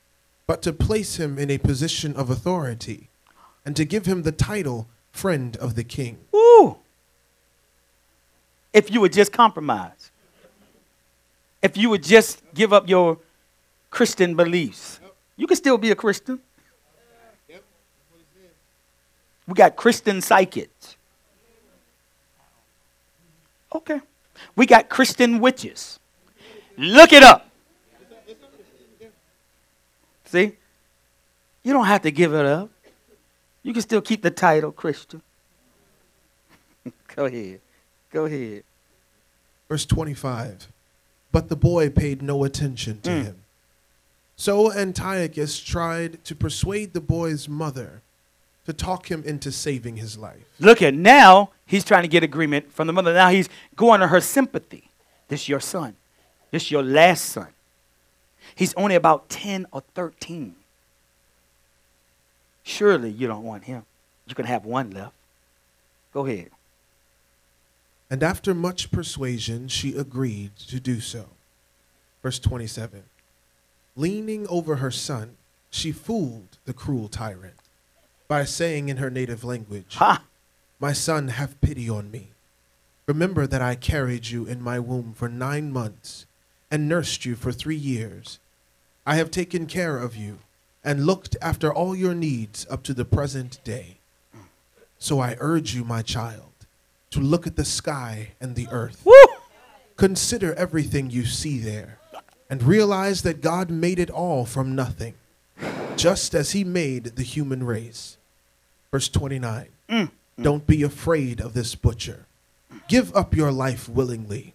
[0.48, 3.10] but to place him in a position of authority
[3.64, 6.18] and to give him the title friend of the king.
[6.32, 6.78] Woo!
[8.74, 10.10] If you would just compromise,
[11.62, 13.20] if you would just give up your
[13.92, 15.00] Christian beliefs,
[15.38, 16.40] you can still be a Christian.
[19.48, 20.96] We got Christian psychics.
[23.76, 24.02] Okay.
[24.56, 26.00] We got Christian witches.
[26.82, 27.48] Look it up.
[30.26, 30.58] See?
[31.64, 32.70] You don't have to give it up.
[33.62, 35.22] You can still keep the title Christian.
[37.16, 37.60] Go ahead.
[38.12, 38.64] Go ahead.
[39.70, 40.68] Verse 25.
[41.32, 43.24] But the boy paid no attention to Mm.
[43.24, 43.36] him.
[44.36, 48.02] So Antiochus tried to persuade the boy's mother
[48.66, 50.46] to talk him into saving his life.
[50.60, 53.14] Look at now, he's trying to get agreement from the mother.
[53.14, 54.90] Now he's going to her sympathy.
[55.28, 55.96] This is your son.
[56.52, 57.48] This your last son.
[58.56, 60.56] He's only about 10 or 13.
[62.64, 63.86] Surely you don't want him.
[64.28, 65.16] You can have one left.
[66.14, 66.50] Go ahead.
[68.10, 71.28] And after much persuasion, she agreed to do so.
[72.22, 73.04] Verse 27
[73.96, 75.38] Leaning over her son,
[75.70, 77.56] she fooled the cruel tyrant
[78.28, 80.24] by saying in her native language, Ha!
[80.80, 82.30] My son, have pity on me.
[83.08, 86.26] Remember that I carried you in my womb for nine months
[86.72, 88.40] and nursed you for three years.
[89.06, 90.40] I have taken care of you
[90.84, 93.98] and looked after all your needs up to the present day.
[94.98, 96.54] So I urge you, my child,
[97.12, 99.02] to look at the sky and the earth.
[99.04, 99.14] Woo!
[99.98, 102.00] Consider everything you see there
[102.50, 105.14] and realize that God made it all from nothing,
[105.96, 108.18] just as he made the human race.
[108.92, 110.12] Verse 29 mm, mm.
[110.44, 112.26] Don't be afraid of this butcher.
[112.88, 114.54] Give up your life willingly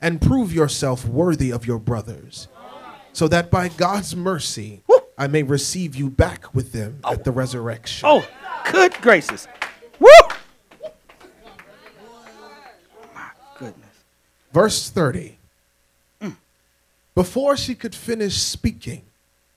[0.00, 2.48] and prove yourself worthy of your brothers,
[3.12, 4.82] so that by God's mercy
[5.18, 7.14] I may receive you back with them oh.
[7.14, 8.06] at the resurrection.
[8.08, 8.26] Oh,
[8.70, 9.48] good gracious.
[9.98, 10.08] Woo!
[13.14, 14.04] My goodness.
[14.52, 15.38] Verse 30.
[16.20, 16.36] Mm.
[17.14, 19.02] Before she could finish speaking,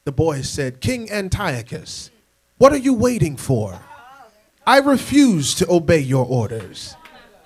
[0.06, 2.10] the boy said, King Antiochus,
[2.58, 3.80] what are you waiting for?
[4.66, 6.96] I refuse to obey your orders.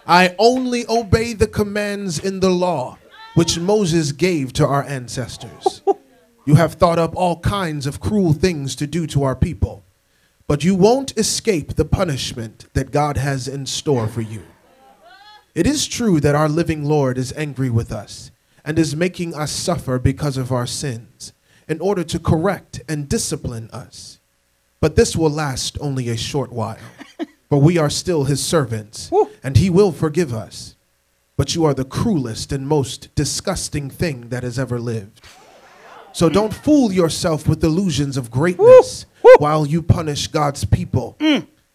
[0.06, 2.98] I only obey the commands in the law
[3.36, 5.82] which Moses gave to our ancestors.
[6.46, 9.82] You have thought up all kinds of cruel things to do to our people,
[10.46, 14.44] but you won't escape the punishment that God has in store for you.
[15.56, 18.32] It is true that our living Lord is angry with us
[18.66, 21.32] and is making us suffer because of our sins
[21.70, 24.20] in order to correct and discipline us.
[24.82, 26.78] But this will last only a short while,
[27.54, 29.12] for we are still his servants,
[29.44, 30.76] and he will forgive us.
[31.38, 35.22] But you are the cruelest and most disgusting thing that has ever lived.
[36.14, 39.06] So don't fool yourself with illusions of greatness
[39.38, 41.16] while you punish God's people.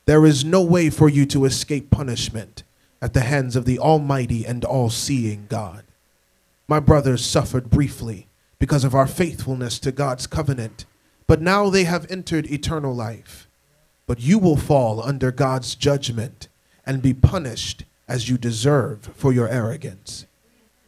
[0.06, 2.64] There is no way for you to escape punishment
[3.00, 5.84] at the hands of the Almighty and all seeing God.
[6.66, 8.26] My brothers suffered briefly
[8.58, 10.86] because of our faithfulness to God's covenant,
[11.28, 13.47] but now they have entered eternal life.
[14.08, 16.48] But you will fall under God's judgment
[16.84, 20.26] and be punished as you deserve for your arrogance.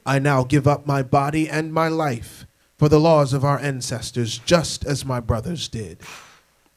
[0.06, 2.46] I now give up my body and my life
[2.78, 5.98] for the laws of our ancestors, just as my brothers did.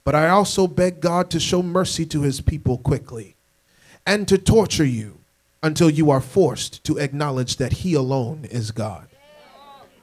[0.03, 3.37] But I also beg God to show mercy to his people quickly
[4.05, 5.19] and to torture you
[5.63, 9.07] until you are forced to acknowledge that he alone is God.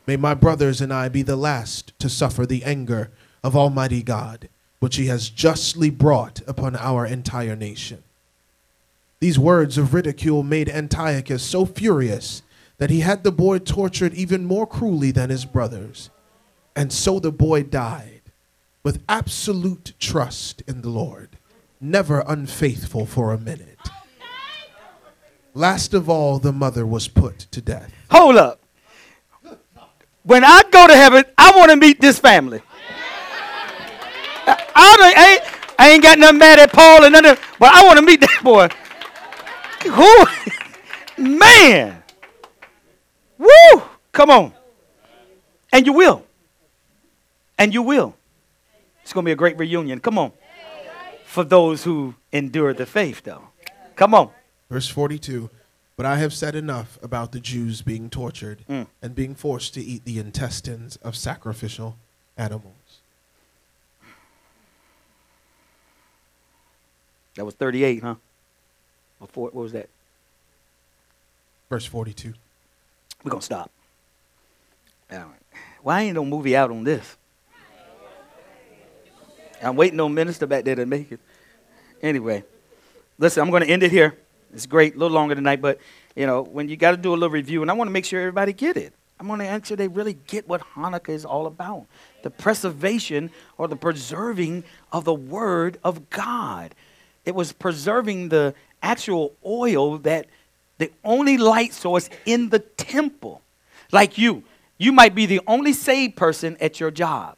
[0.07, 3.11] May my brothers and I be the last to suffer the anger
[3.45, 4.49] of Almighty God,
[4.81, 8.03] which he has justly brought upon our entire nation.
[9.20, 12.43] These words of ridicule made Antiochus so furious
[12.78, 16.09] that he had the boy tortured even more cruelly than his brothers.
[16.74, 18.22] And so the boy died
[18.83, 21.37] with absolute trust in the Lord,
[21.78, 23.78] never unfaithful for a minute.
[25.53, 27.93] Last of all, the mother was put to death.
[28.11, 28.61] Hold up.
[30.22, 32.62] When I go to heaven, I want to meet this family.
[34.83, 35.43] I, don't- I ain't,
[35.78, 38.41] I ain't got nothing mad at Paul and nothing, but I want to meet that
[38.43, 38.68] boy.
[39.91, 41.28] Who?
[41.39, 42.03] Man.
[43.39, 43.83] Woo!
[44.12, 44.53] Come on.
[45.72, 46.24] And you will.
[47.59, 48.14] And you will.
[49.03, 50.01] It's going to be a great reunion.
[50.01, 50.33] Come on.
[51.24, 53.49] For those who endure the faith, though.
[53.97, 54.31] Come on.
[54.68, 55.49] Verse 42
[55.97, 58.87] But I have said enough about the Jews being tortured Mm.
[59.03, 61.97] and being forced to eat the intestines of sacrificial
[62.37, 62.74] animals.
[67.37, 68.14] That was 38, huh?
[69.18, 69.89] Before, what was that?
[71.68, 72.35] Verse 42.
[73.22, 73.70] We're going to stop.
[75.12, 75.26] All right.
[75.83, 77.16] Why ain't no movie out on this?
[79.62, 81.20] I'm waiting on Minister back there to make it.
[82.03, 82.45] Anyway,
[83.18, 84.16] listen, I'm going to end it here.
[84.55, 85.78] It's great, a little longer tonight, but
[86.16, 88.05] you know, when you got to do a little review, and I want to make
[88.05, 88.93] sure everybody get it.
[89.18, 91.87] I want to make sure they really get what Hanukkah is all about:
[92.22, 96.74] the preservation or the preserving of the Word of God.
[97.31, 100.26] It was preserving the actual oil that
[100.78, 103.41] the only light source in the temple.
[103.93, 104.43] Like you,
[104.78, 107.37] you might be the only saved person at your job.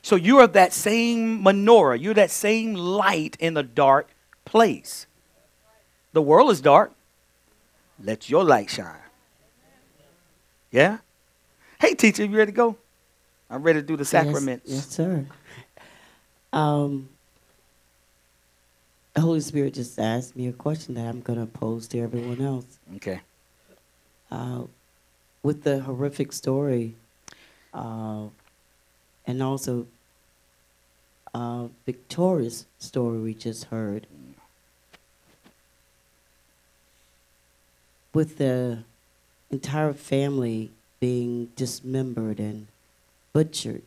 [0.00, 4.08] So you are that same menorah, you're that same light in the dark
[4.46, 5.06] place.
[6.14, 6.90] The world is dark.
[8.02, 9.04] Let your light shine.
[10.70, 10.96] Yeah?
[11.78, 12.76] Hey, teacher, you ready to go?
[13.50, 14.64] I'm ready to do the sacraments.
[14.64, 15.26] Yes, yes sir.
[16.54, 17.10] Um,
[19.14, 22.40] the Holy Spirit just asked me a question that I'm going to pose to everyone
[22.40, 22.78] else.
[22.96, 23.20] Okay.
[24.30, 24.64] Uh,
[25.42, 26.94] with the horrific story,
[27.74, 28.26] uh,
[29.26, 29.86] and also
[31.34, 34.06] uh, Victoria's story we just heard,
[38.12, 38.84] with the
[39.50, 42.68] entire family being dismembered and
[43.32, 43.82] butchered,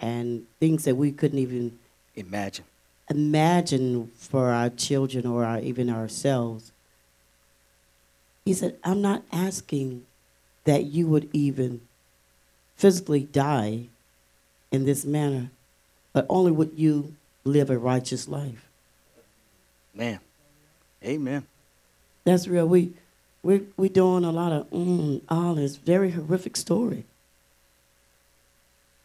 [0.00, 1.78] and things that we couldn't even
[2.14, 2.64] Imagine.
[3.08, 6.72] Imagine for our children or our, even ourselves.
[8.44, 10.04] He said, I'm not asking
[10.64, 11.80] that you would even
[12.76, 13.86] physically die
[14.70, 15.50] in this manner,
[16.12, 18.68] but only would you live a righteous life.
[19.94, 20.20] Man.
[21.04, 21.46] Amen.
[22.24, 22.66] That's real.
[22.66, 22.92] We,
[23.42, 27.04] we're, we're doing a lot of mm, all this very horrific story.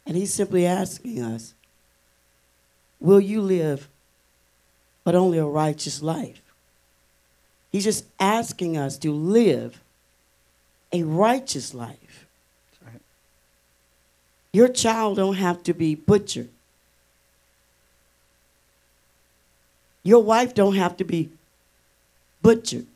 [0.05, 1.53] And he's simply asking us,
[2.99, 3.87] will you live
[5.03, 6.41] but only a righteous life?
[7.71, 9.79] He's just asking us to live
[10.91, 12.25] a righteous life.
[12.83, 13.01] Right.
[14.53, 16.49] Your child don't have to be butchered.
[20.03, 21.29] Your wife don't have to be
[22.41, 22.87] butchered.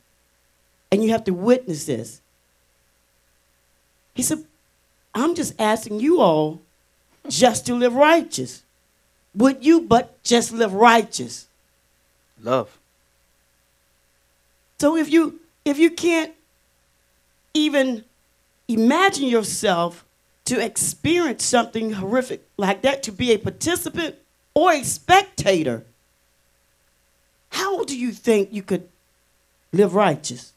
[0.92, 2.22] And you have to witness this.
[4.14, 4.46] He said,
[5.14, 6.62] I'm just asking you all
[7.28, 8.64] just to live righteous.
[9.36, 11.48] Would you but just live righteous?
[12.42, 12.78] Love.
[14.80, 16.34] So if you if you can't
[17.54, 18.04] even
[18.68, 20.04] imagine yourself
[20.46, 24.16] to experience something horrific like that, to be a participant
[24.54, 25.86] or a spectator,
[27.50, 28.90] how do you think you could
[29.72, 30.54] live righteous?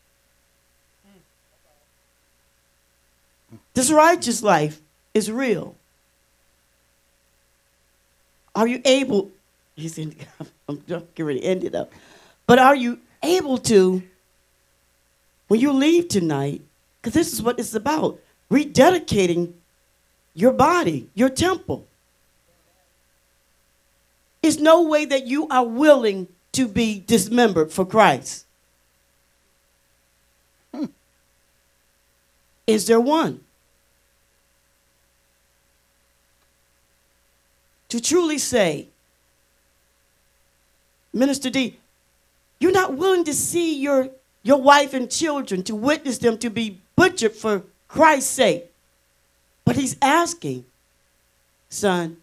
[3.75, 4.81] This righteous life
[5.13, 5.77] is real.
[8.55, 9.31] Are you able?
[9.75, 10.15] He's in.
[10.69, 11.93] I'm getting ready to end it up.
[12.47, 14.03] But are you able to,
[15.49, 16.63] when you leave tonight,
[17.01, 19.55] because this is what it's about, rededicating
[20.35, 21.87] your body, your temple.
[24.43, 28.47] There's no way that you are willing to be dismembered for Christ.
[30.75, 30.87] Hmm.
[32.67, 33.44] Is there one?
[37.95, 38.89] To truly say,
[41.13, 41.79] Minister D,
[42.59, 44.09] you're not willing to see your,
[44.43, 48.65] your wife and children, to witness them to be butchered for Christ's sake.
[49.65, 50.65] But he's asking,
[51.69, 52.17] son,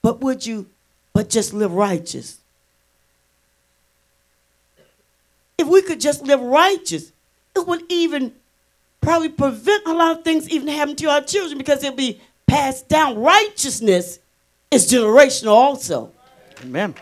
[0.00, 0.68] but would you
[1.12, 2.38] but just live righteous?
[5.58, 7.10] If we could just live righteous,
[7.56, 8.32] it would even
[9.00, 12.88] probably prevent a lot of things even happening to our children because it'll be passed
[12.88, 13.18] down.
[13.18, 14.18] Righteousness
[14.70, 16.12] is generational also.
[16.62, 16.94] Amen.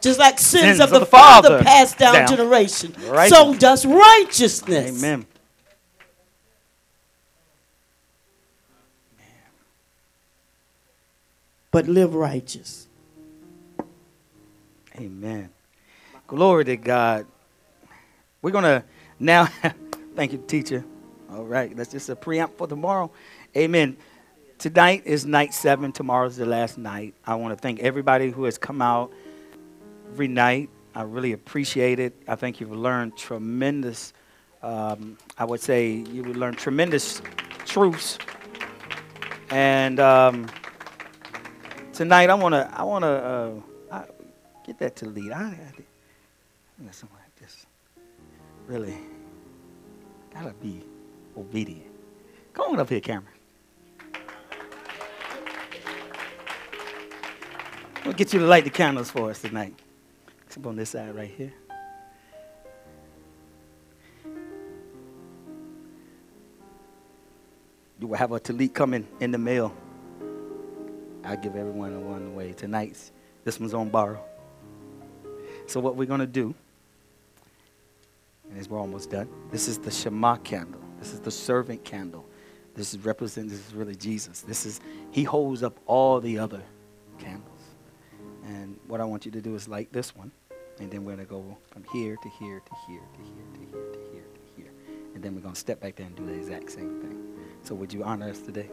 [0.00, 2.28] Just like sins, Sins of, of the, the father, father passed down, down.
[2.28, 3.28] generation, Right.
[3.28, 5.02] so does righteousness.
[5.02, 5.26] Amen.
[11.70, 12.86] But live righteous.
[14.98, 15.50] Amen.
[16.26, 17.26] Glory to God.
[18.40, 18.84] We're going to
[19.18, 19.46] now,
[20.16, 20.84] thank you, teacher.
[21.30, 23.10] All right, that's just a preamp for tomorrow.
[23.56, 23.96] Amen.
[24.58, 25.92] Tonight is night seven.
[25.92, 27.14] Tomorrow's the last night.
[27.26, 29.12] I want to thank everybody who has come out
[30.10, 30.70] every night.
[30.94, 32.14] I really appreciate it.
[32.26, 34.14] I think you've learned tremendous,
[34.62, 37.20] um, I would say, you would learn tremendous
[37.66, 38.18] truths.
[39.50, 40.48] And um,
[41.92, 44.04] tonight, I want to, I want to, uh,
[44.66, 45.32] get that to lead.
[45.32, 45.72] I, I,
[46.88, 47.66] I something like this.
[48.66, 48.96] Really,
[50.32, 50.82] gotta be
[51.36, 51.92] obedient.
[52.54, 53.35] Come on up here, Cameron.
[58.06, 59.74] We'll get you to light the candles for us tonight.
[60.56, 61.52] Up on this side right here.
[67.98, 69.74] You will have a talit coming in the mail.
[71.24, 73.10] I'll give everyone a one away tonight.
[73.42, 74.24] This one's on borrow.
[75.66, 76.54] So what we're gonna do,
[78.48, 80.80] and as we're almost done, this is the shamash candle.
[81.00, 82.24] This is the servant candle.
[82.76, 83.50] This is represent.
[83.50, 84.42] This is really Jesus.
[84.42, 84.80] This is
[85.10, 86.62] He holds up all the other
[87.18, 87.55] candles.
[88.46, 90.30] And what I want you to do is light this one,
[90.78, 93.92] and then we're gonna go from here to here to here to here to here
[93.92, 94.72] to here to here,
[95.14, 97.24] and then we're gonna step back there and do the exact same thing.
[97.62, 98.70] So would you honor us today?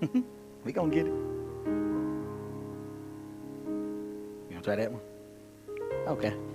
[0.64, 1.12] we gonna get it.
[4.48, 5.02] You wanna try that one?
[6.06, 6.47] Okay.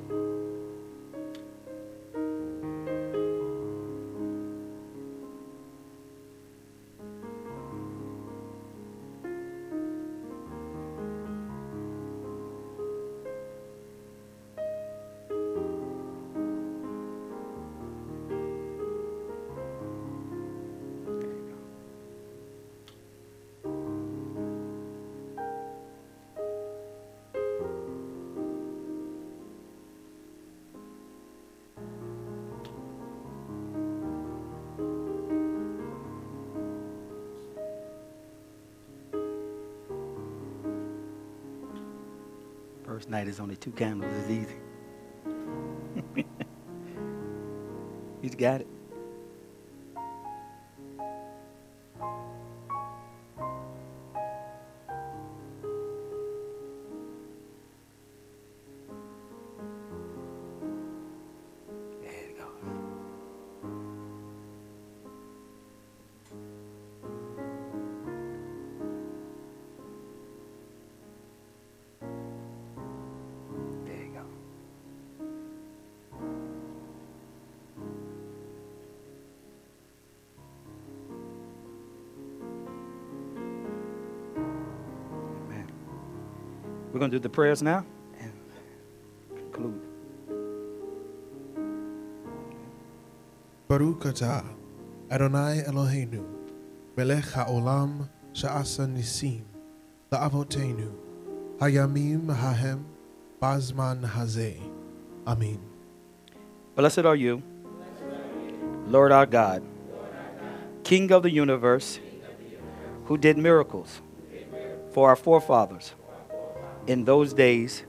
[43.04, 44.14] First night is only two candles.
[44.16, 44.56] It's easy.
[48.22, 48.68] He's got it.
[87.14, 87.86] Do the prayers now
[88.20, 88.34] and
[89.38, 89.80] conclude.
[93.68, 94.44] Baruch atah
[95.12, 96.26] Adonai Eloheinu
[96.98, 99.46] melech haolam sha'asa nisim
[100.12, 100.90] la'avotenu
[101.60, 102.84] hayamim hahem
[103.40, 104.58] bazman hazeh.
[105.28, 105.60] Amen.
[106.76, 107.44] Blessed are you,
[108.88, 109.62] Lord our God,
[110.84, 112.00] King of the universe,
[113.06, 114.02] who did miracles
[114.94, 115.94] for our forefathers
[116.88, 117.84] in those days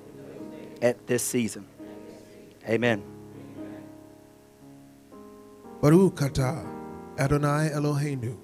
[0.83, 1.67] at this season.
[2.69, 3.03] Amen.
[5.81, 6.67] Baruch atah
[7.19, 8.37] Adonai Eloheinu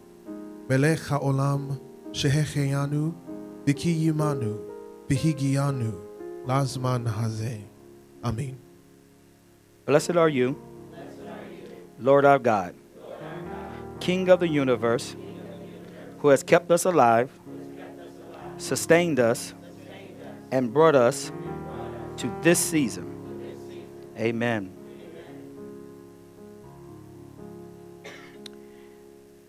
[0.68, 1.80] melech haolam
[2.12, 3.14] shehecheyanu
[3.64, 4.58] v'kiyimanu
[5.08, 5.94] v'higiyanu
[6.46, 7.62] lazman hazeh.
[8.22, 8.58] Amen.
[9.86, 10.60] Blessed are you,
[11.98, 12.74] Lord our God,
[14.00, 15.16] King of the universe,
[16.18, 17.30] who has kept us alive,
[18.58, 19.54] sustained us,
[20.50, 21.32] and brought us
[22.18, 23.06] to this season.
[24.18, 24.72] Amen.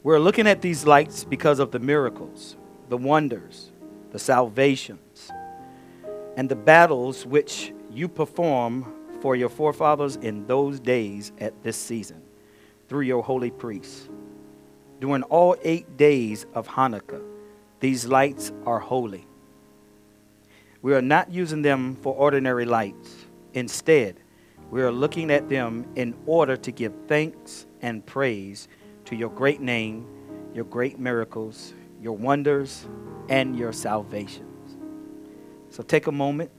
[0.04, 2.56] We're looking at these lights because of the miracles,
[2.90, 3.72] the wonders,
[4.12, 5.32] the salvations,
[6.36, 12.22] and the battles which you perform for your forefathers in those days at this season
[12.88, 14.10] through your holy priests.
[15.00, 17.24] During all eight days of Hanukkah,
[17.80, 19.28] these lights are holy.
[20.82, 23.16] We are not using them for ordinary lights.
[23.54, 24.18] Instead,
[24.72, 28.68] we are looking at them in order to give thanks and praise
[29.06, 30.08] to your great name,
[30.54, 32.88] your great miracles, your wonders,
[33.30, 34.78] and your salvations.
[35.70, 36.52] So take a moment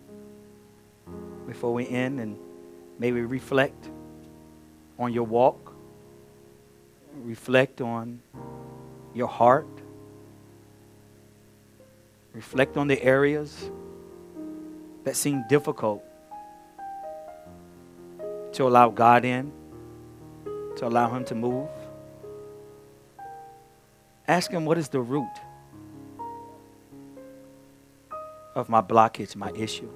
[1.46, 2.38] before we end and
[2.98, 3.90] maybe reflect
[4.98, 5.74] on your walk,
[7.24, 8.20] reflect on
[9.14, 9.66] your heart,
[12.32, 13.70] reflect on the areas
[15.04, 16.02] that seem difficult
[18.52, 19.52] to allow God in,
[20.76, 21.68] to allow Him to move.
[24.28, 25.28] Ask Him what is the root
[28.54, 29.90] of my blockage, my issue.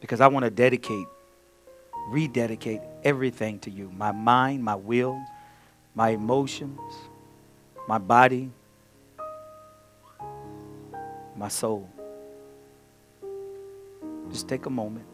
[0.00, 1.06] Because I want to dedicate,
[2.08, 5.20] rededicate everything to you my mind, my will,
[5.94, 6.80] my emotions,
[7.88, 8.50] my body,
[11.36, 11.88] my soul.
[14.32, 15.06] Just take a moment.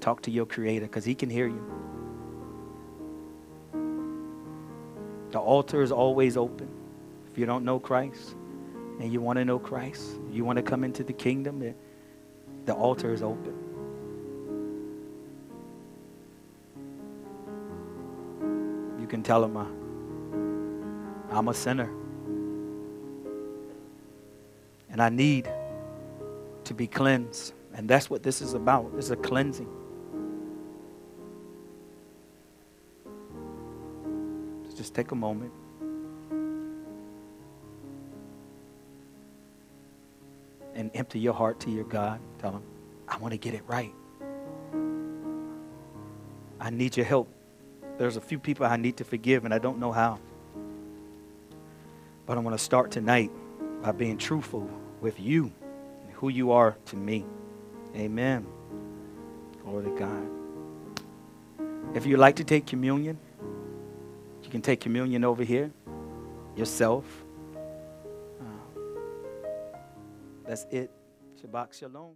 [0.00, 1.64] Talk to your Creator because He can hear you.
[5.32, 6.68] The altar is always open.
[7.30, 8.34] If you don't know Christ
[9.00, 13.12] and you want to know Christ, you want to come into the kingdom, the- altar
[13.12, 13.54] is open.
[19.00, 19.66] You can tell Him, uh,
[21.36, 21.90] I'm a sinner.
[24.90, 25.48] And I need
[26.68, 27.54] to be cleansed.
[27.74, 28.92] And that's what this is about.
[28.96, 29.68] It's a cleansing.
[34.76, 35.52] Just take a moment.
[40.74, 42.20] And empty your heart to your God.
[42.38, 42.62] Tell Him,
[43.08, 43.92] I want to get it right.
[46.60, 47.28] I need your help.
[47.98, 50.20] There's a few people I need to forgive, and I don't know how.
[52.24, 53.32] But I want to start tonight
[53.82, 54.70] by being truthful
[55.00, 55.50] with you
[56.18, 57.24] who you are to me.
[57.94, 58.44] Amen.
[59.62, 60.28] Glory to God.
[61.94, 63.18] If you'd like to take communion,
[64.42, 65.70] you can take communion over here
[66.56, 67.04] yourself.
[68.40, 68.44] Uh,
[70.44, 70.90] that's it.
[71.40, 72.14] Shabbat Shalom.